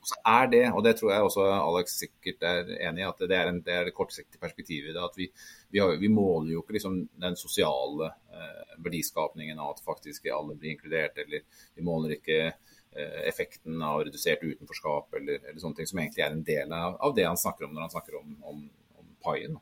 [0.01, 3.35] Så er det, og det tror jeg også Alex sikkert er enig i, at det
[3.37, 5.03] er, en, det, er det kortsiktige perspektivet i det.
[5.03, 5.27] At vi,
[5.69, 10.57] vi, har, vi, måler jo ikke liksom den sosiale eh, verdiskapningen av at faktisk alle
[10.57, 11.45] blir inkludert, eller
[11.77, 16.33] vi måler ikke eh, effekten av redusert utenforskap eller, eller, sånne ting som egentlig er
[16.33, 18.65] en del av, av, det han snakker om når han snakker om, om,
[18.97, 19.61] om paien.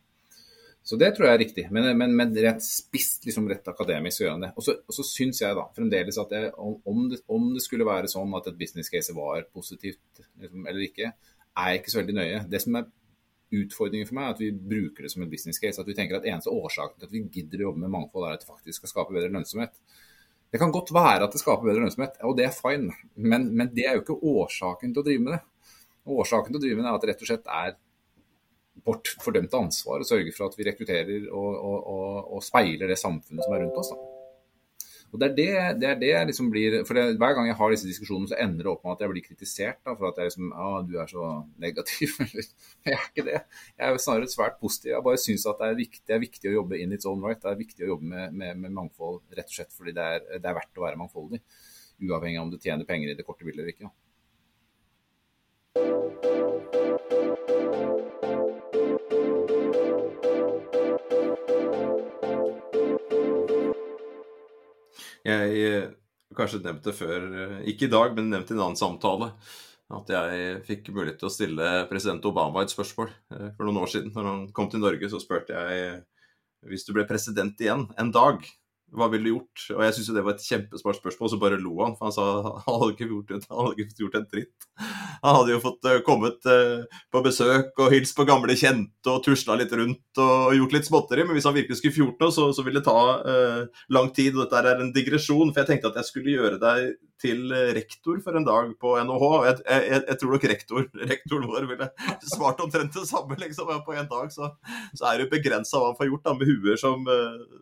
[0.90, 1.64] Så det tror jeg er riktig.
[1.76, 4.48] Men, men, men rett spist, liksom rett akademisk gjør han det.
[4.58, 7.86] Og så, og så syns jeg da fremdeles at jeg, om, det, om, det, skulle
[7.86, 11.12] være sånn at et business case var positivt liksom, eller ikke,
[11.60, 12.40] er jeg ikke så veldig nøye.
[12.50, 12.88] Det som er
[13.60, 15.78] utfordringen for meg, er at vi bruker det som et business case.
[15.78, 18.40] At vi tenker at eneste årsaken til at vi gidder å jobbe med mangfold, er
[18.40, 19.78] at det faktisk skal skape bedre lønnsomhet.
[20.50, 23.70] Det kan godt være at det skaper bedre lønnsomhet, og det er fine, men, men
[23.76, 25.44] det er jo ikke årsaken til å drive med det.
[26.10, 27.76] Årsaken til å drive med det er at det rett og slett er
[28.86, 33.00] vårt fordømte ansvar å sørge for at vi rekrutterer og, og, og, og, speiler det
[33.00, 33.92] samfunnet som er rundt oss.
[33.94, 34.16] Da.
[35.10, 35.52] Og Det er det,
[35.82, 38.68] det, er det liksom blir, for det, Hver gang jeg har disse diskusjonene, så ender
[38.68, 41.10] det opp med at jeg blir kritisert da, for at jeg liksom, ah, du er
[41.10, 41.30] så
[41.62, 42.14] negativ.
[42.86, 43.40] jeg er ikke det.
[43.74, 44.92] Jeg er snarere svært positiv.
[44.94, 47.26] Jeg bare syns at det er, viktig, det er, viktig, å jobbe in its own
[47.26, 47.42] right.
[47.42, 50.28] Det er viktig å jobbe med, med, med mangfold rett og slett fordi det er,
[50.38, 51.42] det er, verdt å være mangfoldig.
[52.06, 53.90] Uavhengig av om du tjener penger i det korte bildet eller ikke.
[53.90, 53.96] Da.
[65.30, 65.90] Jeg eh,
[66.38, 69.32] kanskje nevnte før, eh, ikke i dag, men nevnte i en annen samtale,
[70.00, 73.92] at jeg fikk mulighet til å stille president Obama et spørsmål eh, for noen år
[73.92, 74.14] siden.
[74.16, 76.00] Når han kom til Norge, så spurte jeg
[76.70, 78.44] hvis du ble president igjen en dag,
[78.96, 79.64] hva ville du gjort?
[79.76, 81.96] Og jeg syns det var et kjempesmart spørsmål, så bare lo han.
[81.98, 84.68] For han sa han hadde ikke gjort, han hadde ikke gjort en dritt.
[85.24, 89.22] Han hadde jo fått uh, kommet uh, på besøk og hilst på gamle kjente og
[89.26, 92.50] tusla litt rundt og gjort litt småtteri, men hvis han virkelig skulle fjort noe, så,
[92.56, 94.36] så ville det ta uh, lang tid.
[94.36, 98.22] Og dette er en digresjon, for jeg tenkte at jeg skulle gjøre deg til rektor
[98.24, 99.28] for en dag på NHH.
[99.50, 101.90] Jeg, jeg, jeg tror nok rektor, rektoren vår ville
[102.36, 103.38] svart omtrent det samme.
[103.42, 104.54] liksom, På en dag så,
[104.96, 107.08] så er det begrensa hva han får gjort da, med huer som,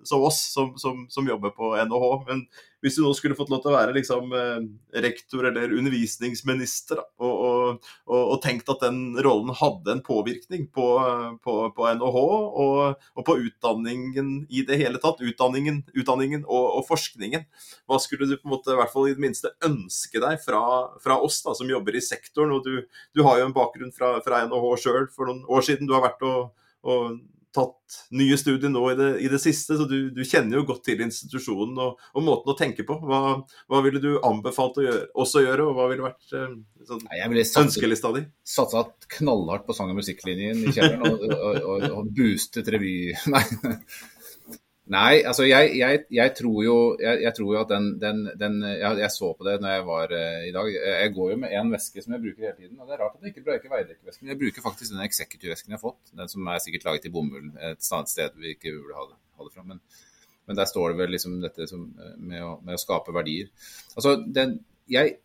[0.08, 2.10] som oss, som, som som jobber på NHH.
[2.28, 2.46] Men
[2.84, 4.66] hvis du nå skulle fått lov til å være liksom, eh,
[5.02, 10.68] rektor eller undervisningsminister, da, og, og, og, og, tenkt at den rollen hadde en påvirkning
[10.74, 10.88] på,
[11.44, 12.20] på, på NHH
[12.64, 17.48] og, på utdanningen i det hele tatt, utdanningen, utdanningen og, forskningen,
[17.90, 20.62] hva skulle du på en måte i hvert fall i det minste ønske deg fra,
[21.04, 22.54] fra oss da, som jobber i sektoren?
[22.56, 22.86] og Du,
[23.18, 25.90] du har jo en bakgrunn fra, fra NHH sjøl for noen år siden.
[25.90, 26.54] Du har vært og,
[26.88, 27.18] og
[27.58, 30.84] tatt nye studier nå i det, i det siste, så du, du, kjenner jo godt
[30.88, 33.00] til institusjonen og, og måten å tenke på.
[33.02, 33.22] Hva,
[33.68, 36.58] hva, ville du anbefalt å gjøre, også gjøre, og hva ville vært eh,
[36.90, 37.08] sånn,
[37.64, 38.26] ønskelista di?
[38.48, 38.86] Satsa
[39.18, 43.00] knallhardt på sang- og musikklinjen i kjelleren og, og, og, og boostet revy...
[43.34, 43.44] Nei.
[44.88, 49.10] Nei, altså jeg, jeg, jeg, tror, jo, jeg tror, jo, at den, den, den jeg,
[49.12, 50.70] så på det når jeg var uh, i dag.
[50.72, 52.80] Jeg går jo med én veske som jeg bruker hele tiden.
[52.80, 54.24] og Det er rart at jeg ikke bruker veidekkervesken.
[54.24, 56.14] Men jeg bruker faktisk den executive-vesken jeg har fått.
[56.22, 59.20] Den som er sikkert laget i bomull et annet sted vi ikke burde ha det,
[59.36, 59.66] ha det fra.
[59.74, 59.84] Men,
[60.48, 63.52] men, der står det vel liksom dette som, eh, med, å, med, å, skape verdier.
[63.98, 64.56] Altså, den,
[64.88, 65.18] jeg,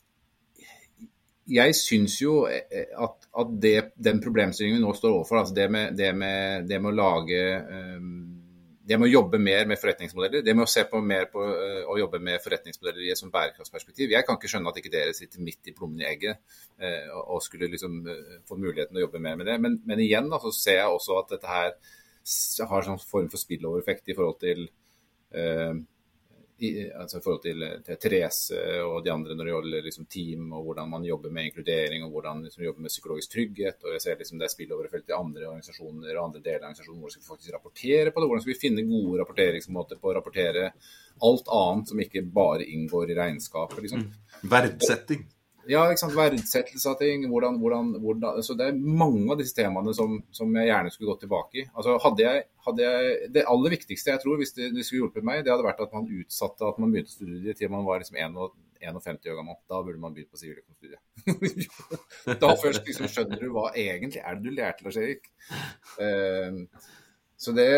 [1.55, 5.71] jeg syns jo eh, at, at det, den problemstillingen vi nå står overfor, altså det
[5.71, 8.22] med, det med, det med å lage um,
[8.83, 11.83] det med å jobbe mer med forretningsmodeller, det med å se på mer på uh,
[11.93, 14.11] å jobbe med forretningsmodeller i et sånt bærekraftsperspektiv.
[14.15, 16.41] Jeg kan ikke skjønne at ikke dere sitter midt i plommen i egget
[16.83, 19.59] uh, og skulle liksom uh, få muligheten å jobbe mer med det.
[19.63, 21.77] Men, men igjen da, så ser jeg også at dette her
[22.73, 24.69] har en sånn form for spillover-effekt i forhold til
[26.63, 30.53] i, altså i forhold til, til, Therese og de andre når det gjelder liksom team
[30.57, 33.85] og hvordan man jobber med inkludering og hvordan man liksom jobber med psykologisk trygghet.
[33.85, 37.01] og jeg ser liksom Det er spilloverfelt til andre organisasjoner og andre deler av organisasjonen.
[37.03, 38.31] Hvordan skal vi faktisk rapportere på det?
[38.31, 40.73] Hvordan skal vi finne gode rapporteringsmåter på å rapportere
[41.29, 43.83] alt annet som ikke bare inngår i regnskapet?
[43.85, 44.07] liksom.
[44.07, 44.51] Mm.
[44.57, 45.27] Verdsetting.
[45.71, 46.17] Ja, ikke sant.
[46.17, 47.27] Verdsettelse av ting.
[47.31, 51.13] Hvordan, hvordan, hvordan, så det er mange av disse temaene som, som jeg gjerne skulle
[51.13, 51.65] gått tilbake i.
[51.71, 55.27] Altså, hadde jeg, hadde jeg, det aller viktigste jeg tror, hvis det, det, skulle hjulpet
[55.27, 58.19] meg, det hadde vært at man utsatte at man begynte studiet til man var liksom
[58.19, 59.59] 51 år gammel.
[59.71, 61.03] Da burde man begynt på siviløkonomistudiet.
[62.43, 65.31] da først liksom skjønner du hva egentlig er det du lærte, Lars Erik.
[65.99, 66.67] Uh,
[67.43, 67.71] så det,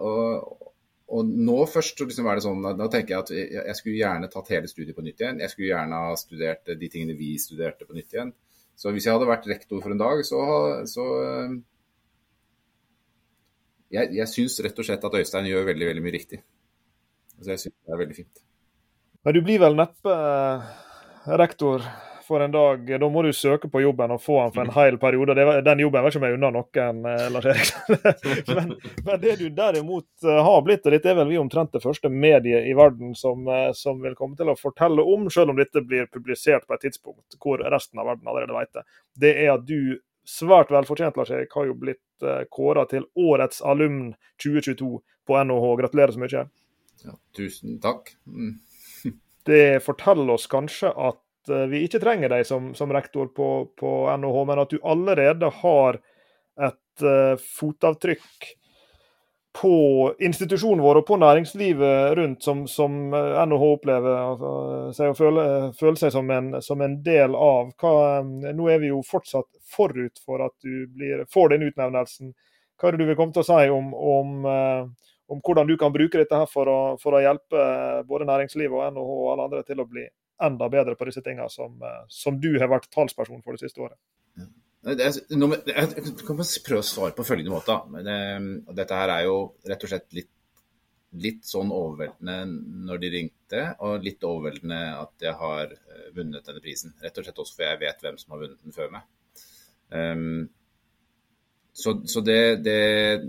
[0.00, 0.69] og,
[1.10, 4.52] og nå først liksom er det sånn, da tenker jeg at jeg skulle gjerne tatt
[4.54, 5.40] hele studiet på nytt igjen.
[5.42, 8.30] Jeg skulle gjerne ha studert de tingene vi studerte på nytt igjen.
[8.78, 10.40] Så hvis jeg hadde vært rektor for en dag, så,
[10.88, 11.58] så eh,
[13.90, 16.38] Jeg, jeg syns rett og slett at Øystein gjør veldig, veldig mye riktig.
[17.40, 18.42] Så jeg syns det er veldig fint.
[19.26, 20.68] Men du blir vel neppe eh,
[21.42, 21.82] rektor
[22.30, 23.00] for en dag.
[23.00, 25.34] Da må du søke på jobben og få den for en hel periode.
[25.66, 27.96] den jobben var ikke om unna noen, eh, Lars Eriksen.
[28.56, 28.74] men,
[29.04, 32.06] men, det du derimot eh, har blitt, og dette er vel vi omtrent det første
[32.06, 35.82] mediet i verden som, eh, som, vil komme til å fortelle om, selv om dette
[35.82, 38.84] blir publisert på et tidspunkt hvor resten av verden allerede vet det,
[39.24, 39.98] det er at du
[40.30, 44.12] svært velfortjent, Lars Erik, har jo blitt kåra til årets alumn
[44.44, 45.72] 2022 på NHH.
[45.80, 46.44] Gratulerer så mye.
[47.02, 48.12] Ja, tusen takk.
[48.30, 48.60] Mm.
[49.50, 51.18] det forteller oss kanskje at
[51.48, 55.52] Eh, vi ikke trenger deg som, som rektor på, på, NHH, men at du allerede
[55.62, 56.00] har
[56.60, 58.50] et uh, fotavtrykk
[59.56, 59.76] på
[60.22, 64.50] institusjonen vår og på næringslivet rundt som, som NHH opplever altså,
[64.94, 65.46] seg å føle,
[65.78, 67.72] føle, seg som en, som en del av.
[67.80, 72.34] Hva, nå er vi jo fortsatt forut for at du blir, får den utnevnelsen.
[72.78, 74.46] Hva er det du vil komme til å si om, om,
[75.32, 77.66] om hvordan du kan bruke dette her for å, for å hjelpe
[78.06, 80.06] både næringslivet og NHH og alle andre til å bli
[80.42, 83.82] enda bedre på disse tingene som, eh, som du har vært talsperson for det siste
[83.84, 83.98] året?
[84.80, 85.24] Jeg
[86.24, 87.76] kan prøve å svare på følgende måte.
[88.06, 88.20] Det,
[88.78, 89.34] dette her er jo
[89.68, 90.30] rett og slett litt,
[91.20, 96.64] litt, sånn overveldende når de ringte, og litt overveldende at jeg har eh, vunnet denne
[96.64, 96.94] prisen.
[97.04, 99.04] Rett og slett også for jeg vet hvem som har vunnet den før meg.
[99.90, 100.48] Um,
[101.74, 102.80] så, så det, det,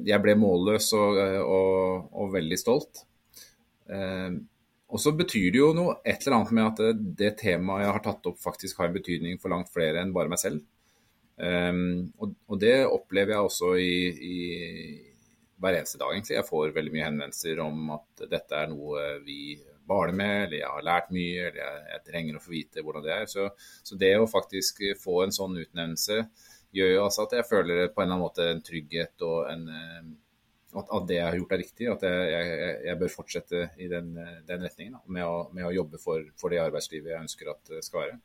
[0.05, 3.03] Jeg ble målløs og, og, og veldig stolt.
[3.89, 4.43] Um,
[4.91, 8.03] og så betyr det jo noe et eller annet med at det, temaet jeg har
[8.03, 10.65] tatt opp, faktisk har en betydning for langt flere enn bare meg selv.
[11.41, 14.37] Um, og, og, det opplever jeg også i, i,
[15.63, 16.35] hver eneste dag, egentlig.
[16.35, 19.55] Jeg får veldig mye henvendelser om at dette er noe vi
[19.87, 23.05] baler med, eller jeg har lært mye, eller jeg, jeg trenger å få vite hvordan
[23.07, 23.29] det er.
[23.31, 23.47] Så,
[23.81, 26.19] så, det å faktisk få en sånn utnevnelse
[26.75, 29.65] gjør jo altså at jeg føler på en eller annen måte en trygghet og en
[30.71, 31.87] at, at, det jeg har gjort er riktig.
[31.91, 34.13] At jeg, jeg, jeg bør fortsette i den,
[34.47, 37.73] den retningen da, med, å, med, å, jobbe for, for, det arbeidslivet jeg ønsker at
[37.75, 38.19] det skal være.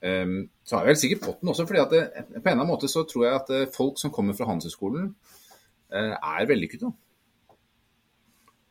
[0.00, 2.54] Um, så har jeg vel sikkert fått den også, fordi at det, på en eller
[2.54, 5.10] annen måte så tror jeg at eh, folk som kommer fra Handelshøyskolen,
[5.92, 6.88] uh, er vellykkede.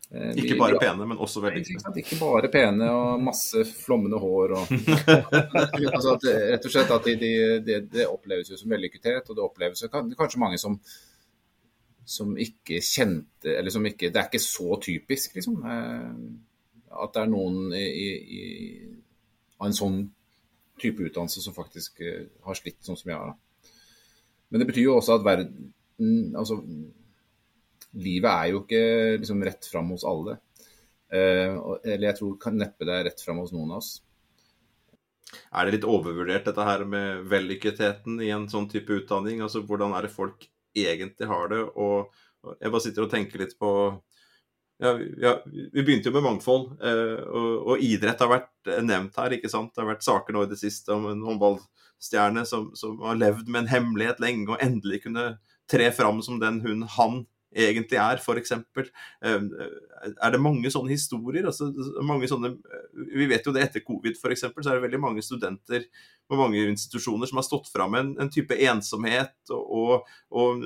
[0.09, 1.93] Uh, ikke bare pene, men også vellykkede.
[2.01, 4.55] Ikke bare pene og masse flommende hår.
[4.57, 4.73] Og,
[5.93, 6.25] altså at,
[6.55, 7.31] rett og slett at det de,
[7.67, 10.79] de, de oppleves jo som vellykkethet, og det oppleves kanskje mange som
[12.09, 15.59] som ikke kjente Eller som ikke Det er ikke så typisk, liksom.
[15.63, 16.13] Eh,
[16.89, 18.07] at det er noen i,
[18.39, 18.43] i,
[19.59, 19.99] av en sånn
[20.81, 23.35] type utdannelse som faktisk eh, har slitt sånn som jeg har.
[24.49, 25.75] Men det betyr jo også at verden
[26.39, 26.55] Altså,
[27.99, 28.83] livet er jo ikke
[29.19, 30.37] liksom rett fram hos alle.
[31.11, 33.89] Eh, eller jeg tror neppe det er rett fram hos noen av oss.
[35.51, 39.43] Er det litt overvurdert dette her med vellykketheten i en sånn type utdanning?
[39.45, 40.47] Altså Hvordan er det folk
[40.77, 41.63] egentlig har det.
[41.75, 42.13] Og,
[42.59, 43.71] jeg bare sitter og tenker litt på
[44.79, 49.35] ja, ja, Vi begynte jo med mangfold, eh, og, og, idrett har vært nevnt her.
[49.35, 49.73] ikke sant?
[49.73, 53.49] Det har vært saker nå i det siste om en håndballstjerne som, som har levd
[53.49, 55.33] med en hemmelighet lenge, og endelig kunne
[55.69, 58.53] tre fram som den hun han egentlig er, f.eks.
[59.25, 59.49] Ehm,
[60.09, 61.47] er det mange sånne historier?
[61.49, 61.69] Altså,
[62.05, 62.53] mange sånne,
[62.93, 64.45] vi vet jo det etter covid f.eks.
[64.45, 65.87] så er det veldig mange studenter
[66.29, 70.61] og mange institusjoner som har stått fram med en, en, type ensomhet og, og, og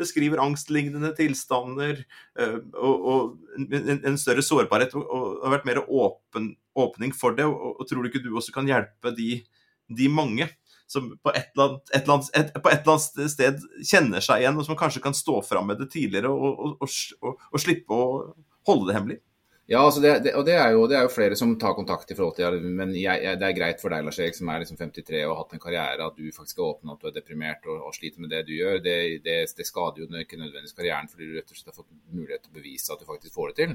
[0.00, 2.02] beskriver angstlignende tilstander
[2.40, 7.46] ehm, og, og en, en, større sårbarhet og har vært mer åpen, åpning for det.
[7.46, 9.38] Og, tror du ikke du også kan hjelpe de,
[9.92, 10.50] de mange?
[10.92, 14.60] Som på et, annet, et, annet, et, på et eller annet sted kjenner seg igjen,
[14.60, 16.88] og som kanskje kan stå fram med det tidligere og, og,
[17.20, 18.08] og, og slippe å
[18.68, 19.22] holde det hemmelig?
[19.70, 22.10] Ja, altså det, det, og det er, jo, det er, jo, flere som tar kontakt
[22.10, 22.72] i forhold til det.
[22.80, 25.30] Men jeg, jeg, det er greit for deg, Lars Erik, som er liksom 53 og
[25.30, 28.24] har hatt en karriere, at du faktisk er åpen, at du er deprimert og, sliter
[28.24, 28.82] med det du gjør.
[28.82, 29.38] Det,
[29.68, 32.58] skader jo ikke nødvendigvis karrieren, fordi du rett og slett har fått mulighet til å
[32.58, 33.74] bevise at du faktisk får det til.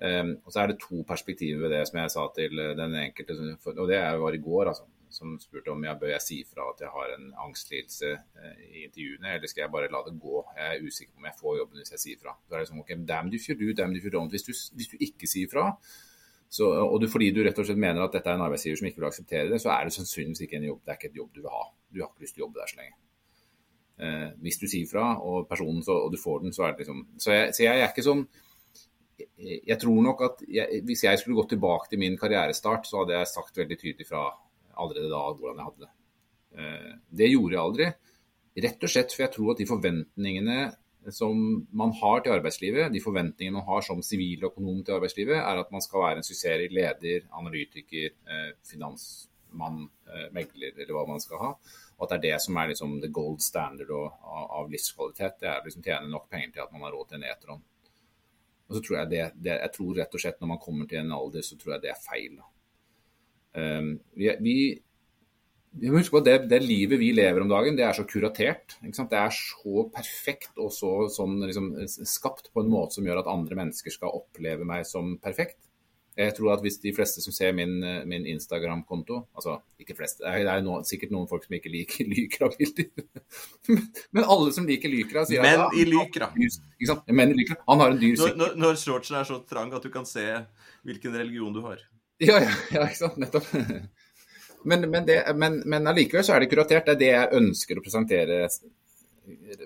[0.00, 3.36] Um, og så er det to perspektiver ved det som jeg sa til den enkelte,
[3.74, 4.70] og det var i går.
[4.70, 8.60] altså som spurte om jeg bør jeg si fra at jeg har en angstlidelse eh,
[8.68, 10.44] i intervjuene, eller skal jeg bare la det gå.
[10.56, 12.36] Jeg er usikker på om jeg får jobben hvis jeg sier fra.
[12.46, 14.32] Da er det sånn, ok, damn if you do, damn if you don't.
[14.32, 15.72] Hvis du, hvis du ikke sier fra,
[16.50, 18.88] Så, og du, fordi du rett og slett mener at dette er en arbeidsgiver som
[18.88, 20.80] ikke vil akseptere det, så er det sannsynligvis ikke en jobb.
[20.82, 21.60] Det er ikke et jobb du vil ha.
[21.86, 22.96] Du har ikke lyst til å jobbe der så lenge.
[24.00, 26.82] Eh, hvis du sier fra, og personen så, og du får den, så er det
[26.82, 28.22] liksom Så jeg, så jeg er ikke sånn
[29.44, 33.18] Jeg tror nok at jeg, hvis jeg skulle gått tilbake til min karrierestart, så hadde
[33.18, 34.22] jeg sagt veldig tydelig fra
[34.80, 35.92] allerede da hvordan jeg hadde det.
[36.58, 37.90] Eh, det gjorde jeg aldri.
[38.64, 40.60] Rett og slett for jeg tror at de forventningene
[41.08, 45.72] som man har til arbeidslivet, de forventningene man har som siviløkonom til arbeidslivet, er at
[45.72, 51.38] man skal være en suksessrik leder, analytiker, eh, finansmann, eh, megler eller hva man skal
[51.38, 51.50] ha.
[51.98, 55.40] Og at det er det som er liksom the gold standard av, livskvalitet.
[55.40, 57.62] Det er liksom tjene nok penger til at man har råd til en etron.
[58.68, 60.98] Og så tror jeg det, det, jeg tror rett og slett når man kommer til
[60.98, 62.38] en alder, så tror jeg det er feil.
[62.38, 62.59] Um,
[63.54, 64.56] vi, vi
[65.70, 68.02] vi må huske på at det, det, livet vi lever om dagen, det er så
[68.08, 68.74] kuratert.
[68.82, 71.72] Det er så perfekt og så sånn, liksom,
[72.08, 75.60] skapt på en måte som gjør at andre mennesker skal oppleve meg som perfekt.
[76.18, 77.76] Jeg tror at hvis de fleste som ser min,
[78.10, 82.08] min Instagram-konto Altså, ikke fleste, det er jo no, sikkert noen folk som ikke liker
[82.12, 82.90] Lykra-bilder.
[84.10, 86.32] Men alle som liker Lykra, sier Men at i Lykra.
[86.34, 87.60] Men i Lykra.
[87.70, 88.36] Han har en dyr sykkel.
[88.42, 90.26] Når, når shortsen er så trang at du kan se
[90.82, 91.86] hvilken religion du har.
[92.20, 93.18] Ja, ja, ja ikke sant.
[93.20, 93.48] Nettopp.
[94.62, 96.84] Men, men, det, men, men allikevel så er det kuratert.
[96.84, 98.42] Det er det jeg ønsker å presentere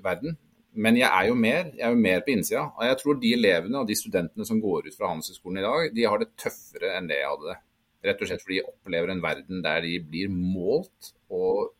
[0.05, 0.37] verden.
[0.75, 2.63] Men jeg er jo mer, jeg er jo mer på innsida.
[2.79, 5.89] Og jeg tror de elevene og de studentene som går ut fra Handelshøyskolen i dag,
[5.97, 7.57] de har det tøffere enn det jeg hadde.
[8.05, 11.75] Rett og slett fordi de opplever en verden der de blir målt og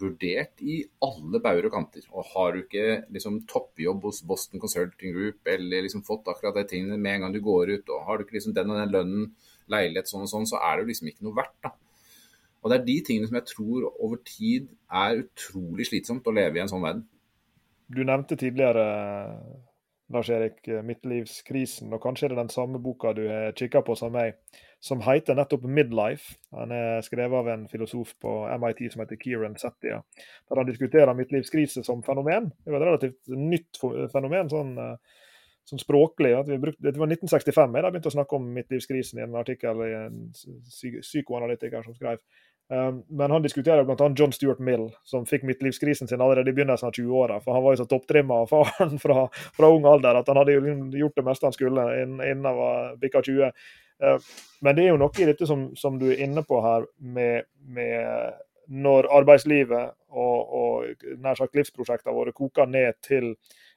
[0.00, 2.06] vurdert i alle bauger og kanter.
[2.14, 6.66] Og har du ikke liksom toppjobb hos Boston Consulting Group eller liksom fått akkurat de
[6.70, 8.94] tingene med en gang du går ut, og har du ikke liksom den og den
[8.94, 9.30] lønnen,
[9.72, 11.56] leilighet sånn og sånn, så er det jo liksom ikke noe verdt.
[11.64, 11.74] da.
[12.60, 16.58] Og det er de tingene som jeg tror over tid er utrolig slitsomt å leve
[16.60, 17.06] i en sånn verden.
[17.90, 18.84] Du nevnte tidligere
[20.10, 24.12] Lars Erik, midtlivskrisen, og kanskje er det den samme boka du har kikka på som
[24.14, 24.36] meg,
[24.82, 26.36] som heter nettopp 'Midlife'.
[26.50, 30.02] Den er skrevet av en filosof på MIT som heter Kieran Settia.
[30.48, 32.52] Der han diskuterer midtlivskrise som fenomen.
[32.64, 33.78] Det var et relativt nytt
[34.12, 34.50] fenomen.
[34.50, 34.98] sånn
[35.70, 36.34] sånn språklig.
[36.38, 39.36] at vi brukte, Det var 1965 jeg da begynte å snakke om midtlivskrisen i en
[39.40, 42.22] artikkel i en psykoanalytiker som skrev.
[42.70, 44.10] Um, men han diskuterer bl.a.
[44.18, 47.40] John Stuart Mill, som fikk midtlivskrisen sin allerede i begynnelsen av 20-åra.
[47.42, 49.24] For han var jo så topptrimma av faren fra,
[49.56, 50.54] fra, ung alder at han hadde
[51.00, 53.50] gjort det meste han skulle innen han var bikka 20.
[54.04, 54.28] Uh,
[54.62, 57.50] men det er jo noe i dette som, som du er inne på her, med,
[57.74, 58.38] med
[58.70, 63.32] når arbeidslivet og, og nær sagt livsprosjektene våre koker ned til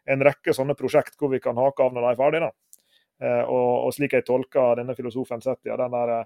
[0.10, 2.52] en rekke sånne prosjekt hvor vi kan hake av når de er ferdige.
[3.24, 6.26] Uh, og, og, slik jeg tolker denne filosofen sett, ja, den der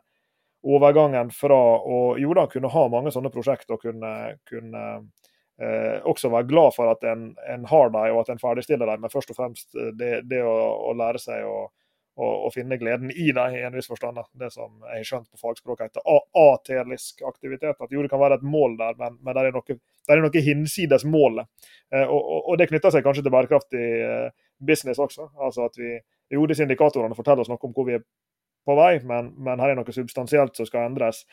[0.67, 4.11] overgangen fra å jo da kunne ha mange sånne prosjekt og kunne,
[4.49, 4.83] kunne
[5.61, 9.03] eh, også være glad for at en, en har dem og at en ferdigstiller dem,
[9.05, 10.55] men først og fremst eh, det, det å,
[10.89, 11.67] å, lære seg å,
[12.17, 14.19] å, å, finne gleden i dem i en viss forstand.
[14.37, 17.77] Det som jeg har skjønt på fagspråket heter atelisk aktivitet.
[17.77, 19.77] At jo, det kan være et mål der, men, men det er noe,
[20.09, 21.49] er noe hinsides målet.
[21.93, 25.29] Eh, og, og, og, det knytter seg kanskje til bærekraftig eh, business også.
[25.37, 25.93] altså at vi
[26.33, 28.03] jo, disse indikatorene forteller oss noe om hvor vi er
[28.67, 31.23] på vei, men, men, her er noe substansielt som skal endres.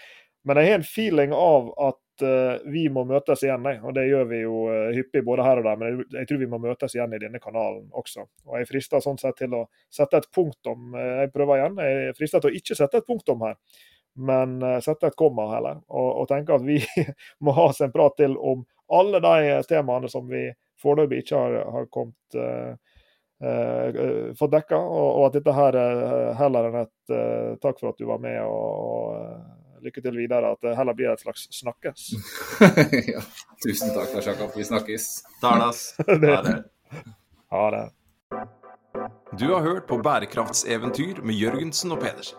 [0.46, 3.74] Men jeg har en feeling av at vi må møtes igjen, nei.
[3.82, 5.80] og det gjør vi jo uh, hyppig både her og der.
[5.80, 8.26] Men jeg, tror vi må møtes igjen i denne kanalen også.
[8.48, 10.94] Og Jeg frister sånn sett til å sette et punktum.
[10.94, 11.82] Uh, jeg prøver igjen.
[11.82, 13.58] Jeg frister til å ikke sette et punktum her,
[14.14, 15.82] men sette et komma heller.
[15.90, 16.78] Og, og tenke at vi
[17.44, 18.62] må ha oss en prat til om
[18.94, 20.46] alle de temaene som vi
[20.82, 26.68] foreløpig ikke har, har kommet uh, fått dekka, og, og, at dette her er heller
[26.68, 29.53] enn et uh, takk for at du var med, og, og
[29.86, 30.52] lykke til videre.
[30.54, 32.10] At det heller blir et slags snakkes.
[33.14, 33.24] ja,
[33.64, 34.54] tusen takk, Lars Jakob.
[34.56, 35.10] Vi snakkes.
[35.44, 35.86] Talas.
[36.04, 36.58] Ha det.
[37.50, 37.84] Ha det.
[39.38, 42.38] Du har hørt på Bærekraftseventyr med Jørgensen og Pedersen.